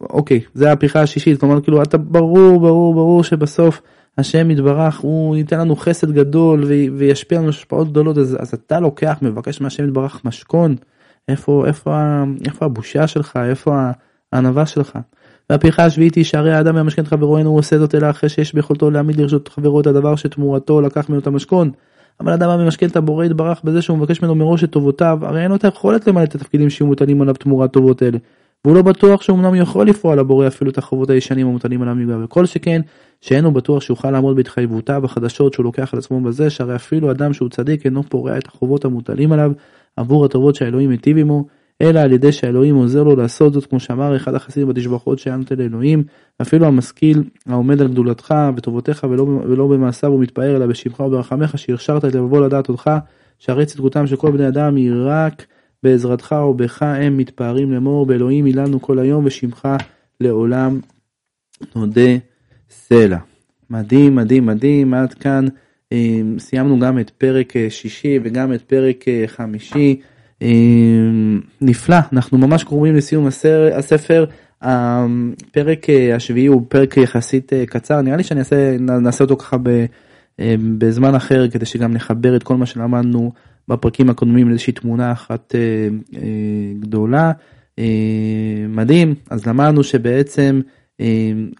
אוקיי 0.00 0.40
זה 0.54 0.68
ההפיכה 0.68 1.00
השישית 1.02 1.40
כלומר 1.40 1.60
כאילו 1.60 1.82
אתה 1.82 1.98
ברור 1.98 2.60
ברור 2.60 2.94
ברור 2.94 3.24
שבסוף 3.24 3.82
השם 4.18 4.50
יתברך 4.50 4.98
הוא 4.98 5.36
ייתן 5.36 5.60
לנו 5.60 5.76
חסד 5.76 6.10
גדול 6.12 6.64
וישפיע 6.96 7.38
לנו 7.38 7.48
השפעות 7.48 7.88
גדולות 7.90 8.18
אז, 8.18 8.36
אז 8.40 8.54
אתה 8.54 8.80
לוקח 8.80 9.18
מבקש 9.22 9.60
מהשם 9.60 9.84
יתברך 9.84 10.24
משכון. 10.24 10.76
איפה, 11.28 11.64
איפה, 11.66 12.22
איפה 12.44 12.64
הבושה 12.64 13.06
שלך, 13.06 13.38
איפה 13.50 13.90
הענווה 14.32 14.66
שלך. 14.66 14.98
והפריחה 15.50 15.84
השביעית 15.84 16.14
היא 16.14 16.24
שהרי 16.24 16.52
האדם 16.52 16.76
והמשכן 16.76 17.02
את 17.02 17.08
חברו 17.08 17.38
אינו 17.38 17.54
עושה 17.54 17.78
זאת 17.78 17.94
אלא 17.94 18.10
אחרי 18.10 18.28
שיש 18.28 18.54
ביכולתו 18.54 18.90
להעמיד 18.90 19.16
לרשות 19.16 19.48
חברו 19.48 19.80
את 19.80 19.86
הדבר 19.86 20.16
שתמורתו 20.16 20.80
לקח 20.80 21.08
ממנו 21.08 21.20
את 21.20 21.26
המשכון. 21.26 21.70
אבל 22.20 22.32
אדם 22.32 22.50
הממשכן 22.50 22.86
את 22.86 22.96
הבורא 22.96 23.24
יתברך 23.24 23.60
בזה 23.64 23.82
שהוא 23.82 23.98
מבקש 23.98 24.22
ממנו 24.22 24.34
מראש 24.34 24.64
את 24.64 24.70
טובותיו, 24.70 25.18
הרי 25.22 25.42
אין 25.42 25.50
לו 25.50 25.56
את 25.56 25.64
היכולת 25.64 26.06
למלא 26.06 26.24
את 26.24 26.34
התפקידים 26.34 26.70
שמוטלים 26.70 27.22
עליו 27.22 27.34
תמורת 27.34 27.72
טובות 27.72 28.02
אלה. 28.02 28.18
והוא 28.64 28.76
לא 28.76 28.82
בטוח 28.82 29.22
שהוא 29.22 29.38
אמנם 29.38 29.54
יכול 29.54 29.88
לפרוע 29.88 30.16
לבורא 30.16 30.46
אפילו 30.46 30.70
את 30.70 30.78
החובות 30.78 31.10
הישנים 31.10 31.46
המוטלים 31.46 31.82
עליו 31.82 31.94
מגבה, 31.94 32.24
וכל 32.24 32.46
שכן 32.46 32.80
שאין 33.20 33.44
הוא 33.44 33.52
בטוח 33.52 33.82
שיוכל 33.82 34.10
לעמוד 34.10 34.36
בהתחייבותיו 34.36 35.04
החדשות 35.04 35.52
שהוא 35.52 35.64
לוקח 35.64 35.94
על 35.94 35.98
עצמו 35.98 36.20
בזה, 36.20 36.50
שהרי 36.50 36.76
אפילו 36.76 37.10
אדם 37.10 37.32
שהוא 37.32 37.48
צדיק 37.48 37.84
אינו 37.84 38.02
פורע 38.02 38.38
את 38.38 38.46
החובות 38.46 38.84
המוטלים 38.84 39.32
עליו, 39.32 39.52
עבור 39.96 40.24
הטובות 40.24 40.54
שהאלוהים 40.54 40.90
מיטיב 40.90 41.18
עמו, 41.18 41.44
אלא 41.82 42.00
על 42.00 42.12
ידי 42.12 42.32
שהאלוהים 42.32 42.74
עוזר 42.74 43.02
לו 43.02 43.16
לעשות 43.16 43.52
זאת, 43.52 43.66
כמו 43.66 43.80
שאמר 43.80 44.16
אחד 44.16 44.34
החסידים 44.34 44.68
בתשבחות 44.68 45.18
שאיימת 45.18 45.52
אל 45.52 45.60
אלוהים, 45.60 46.04
אפילו 46.42 46.66
המשכיל 46.66 47.24
העומד 47.46 47.80
על 47.80 47.88
גדולתך 47.88 48.34
וטובותיך 48.56 49.06
ולא, 49.10 49.22
ולא 49.22 49.66
במעשיו 49.66 50.12
ומתפאר 50.12 50.56
אלא 50.56 50.66
בשמך 50.66 51.00
וברחמך, 51.00 51.58
שהרשרת 51.58 52.04
את 52.04 52.14
לבבו 52.14 52.40
לדעת 52.40 52.68
אותך, 52.68 52.90
שהרי 53.38 53.66
צדקותם 53.66 54.06
של 54.06 54.16
כל 54.16 54.30
בני 54.30 54.48
אדם 54.48 54.76
היא 54.76 54.92
רק 54.96 55.46
בעזרתך 55.82 56.34
ובך 56.50 56.82
הם 56.82 57.16
מתפארים 57.16 57.72
לאמור, 57.72 58.06
באלוהים 58.06 58.44
היללנו 58.44 58.82
כל 58.82 58.98
היום 58.98 59.24
ושמך 59.26 59.68
לעולם 60.20 60.80
נודה 61.76 62.10
סלע. 62.70 63.18
מדהים 63.70 64.14
מדהים 64.14 64.46
מדהים 64.46 64.94
עד 64.94 65.14
כאן 65.14 65.46
סיימנו 66.38 66.78
גם 66.78 66.98
את 66.98 67.10
פרק 67.10 67.56
אה, 67.56 67.66
שישי 67.70 68.18
וגם 68.22 68.52
את 68.52 68.62
פרק 68.62 69.08
אה, 69.08 69.24
חמישי. 69.26 70.00
נפלא, 71.60 71.96
אנחנו 72.12 72.38
ממש 72.38 72.64
קרובים 72.64 72.96
לסיום 72.96 73.26
הספר. 73.76 74.24
הפרק 74.62 75.86
השביעי 76.14 76.46
הוא 76.46 76.62
פרק 76.68 76.96
יחסית 76.96 77.52
קצר, 77.66 78.00
נראה 78.00 78.16
לי 78.16 78.22
שאני 78.22 78.40
אעשה, 78.40 78.76
נעשה 78.78 79.24
אותו 79.24 79.36
ככה 79.36 79.56
בזמן 80.78 81.14
אחר 81.14 81.48
כדי 81.48 81.66
שגם 81.66 81.92
נחבר 81.92 82.36
את 82.36 82.42
כל 82.42 82.56
מה 82.56 82.66
שלמדנו 82.66 83.32
בפרקים 83.68 84.10
הקודמים 84.10 84.48
לאיזושהי 84.48 84.72
תמונה 84.72 85.12
אחת 85.12 85.54
גדולה. 86.80 87.32
מדהים, 88.68 89.14
אז 89.30 89.46
למדנו 89.46 89.84
שבעצם 89.84 90.60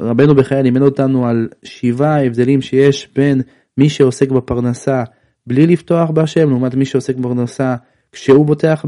רבנו 0.01 0.35
בחיי 0.35 0.62
לימד 0.62 0.83
אותנו 0.83 1.27
על 1.27 1.49
שבעה 1.62 2.27
הבדלים 2.27 2.62
שיש 2.62 3.09
בין 3.17 3.43
מי 3.79 3.89
שעוסק 3.89 4.31
בפרנסה 4.31 5.05
בלי 5.47 5.67
לפתוח 5.67 6.11
בהשם 6.11 6.49
לעומת 6.51 6.75
מי 6.75 6.85
שעוסק 6.85 7.17
בפרנסה 7.17 7.75
כשהוא 8.12 8.47
בוטח 8.47 8.85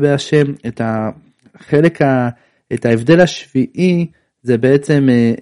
בהשם 0.00 0.44
את 0.66 0.80
החלק 0.84 2.02
ה... 2.02 2.28
את 2.72 2.86
ההבדל 2.86 3.20
השביעי 3.20 4.06
זה 4.42 4.58
בעצם 4.58 5.08
אה, 5.10 5.32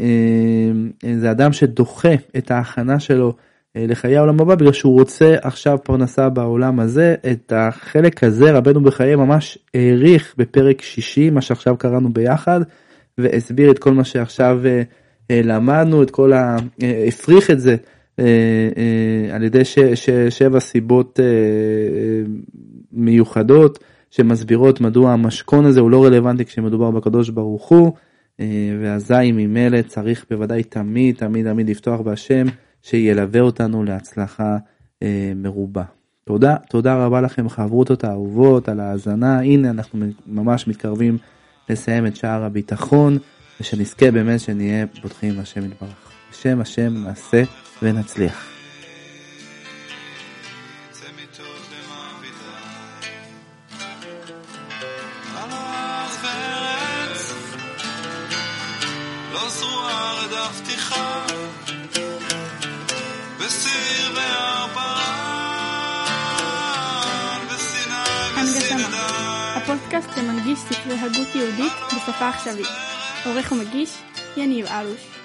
אה, 1.04 1.14
זה 1.18 1.30
אדם 1.30 1.52
שדוחה 1.52 2.14
את 2.38 2.50
ההכנה 2.50 3.00
שלו 3.00 3.34
אה, 3.76 3.84
לחיי 3.88 4.16
העולם 4.16 4.40
הבא 4.40 4.54
בגלל 4.54 4.72
שהוא 4.72 5.00
רוצה 5.00 5.34
עכשיו 5.42 5.78
פרנסה 5.84 6.28
בעולם 6.28 6.80
הזה. 6.80 7.14
את 7.32 7.52
החלק 7.56 8.24
הזה 8.24 8.52
רבנו 8.52 8.80
בחיי 8.80 9.16
ממש 9.16 9.58
העריך 9.74 10.34
בפרק 10.38 10.82
60 10.82 11.34
מה 11.34 11.40
שעכשיו 11.40 11.76
קראנו 11.76 12.12
ביחד 12.12 12.60
והסביר 13.18 13.70
את 13.70 13.78
כל 13.78 13.92
מה 13.92 14.04
שעכשיו 14.04 14.60
למדנו 15.30 16.02
את 16.02 16.10
כל 16.10 16.32
ה... 16.32 16.56
הפריך 17.08 17.50
את 17.50 17.60
זה 17.60 17.76
על 19.32 19.42
ידי 19.42 19.64
ש, 19.64 19.78
ש, 19.78 20.10
שבע 20.10 20.60
סיבות 20.60 21.20
אה, 21.20 21.24
אה, 21.24 21.30
מיוחדות 22.92 23.78
שמסבירות 24.10 24.80
מדוע 24.80 25.12
המשכון 25.12 25.64
הזה 25.64 25.80
הוא 25.80 25.90
לא 25.90 26.04
רלוונטי 26.04 26.44
כשמדובר 26.44 26.90
בקדוש 26.90 27.30
ברוך 27.30 27.68
הוא 27.68 27.92
אה, 28.40 28.76
ואזי 28.80 29.32
ממילא 29.32 29.82
צריך 29.82 30.26
בוודאי 30.30 30.62
תמיד 30.62 31.16
תמיד 31.16 31.52
תמיד 31.52 31.70
לפתוח 31.70 32.00
בהשם 32.00 32.46
שילווה 32.82 33.40
אותנו 33.40 33.84
להצלחה 33.84 34.56
אה, 35.02 35.32
מרובה. 35.36 35.84
תודה, 36.24 36.56
תודה 36.70 37.04
רבה 37.04 37.20
לכם 37.20 37.48
חברותות 37.48 38.04
האהובות 38.04 38.68
על 38.68 38.80
ההאזנה, 38.80 39.40
הנה 39.40 39.70
אנחנו 39.70 40.06
ממש 40.26 40.68
מתקרבים 40.68 41.18
לסיים 41.68 42.06
את 42.06 42.16
שער 42.16 42.44
הביטחון 42.44 43.18
ושנזכה 43.60 44.10
באמת 44.10 44.40
שנהיה 44.40 44.86
פותחים 45.02 45.38
השם 45.38 45.64
יתברך. 45.64 46.05
בשם 46.30 46.60
השם 46.60 47.04
נעשה 47.04 47.42
ונצליח. 47.82 48.46
הפודקאסט 69.56 70.08
שמנגיש 70.14 70.58
ספרי 70.58 70.98
הגות 70.98 71.34
יהודית 71.34 71.72
בשפה 71.86 72.28
עכשווית. 72.28 72.66
עורך 73.24 73.52
ומגיש, 73.52 73.90
יניב 74.36 74.66
אלוש. 74.66 75.15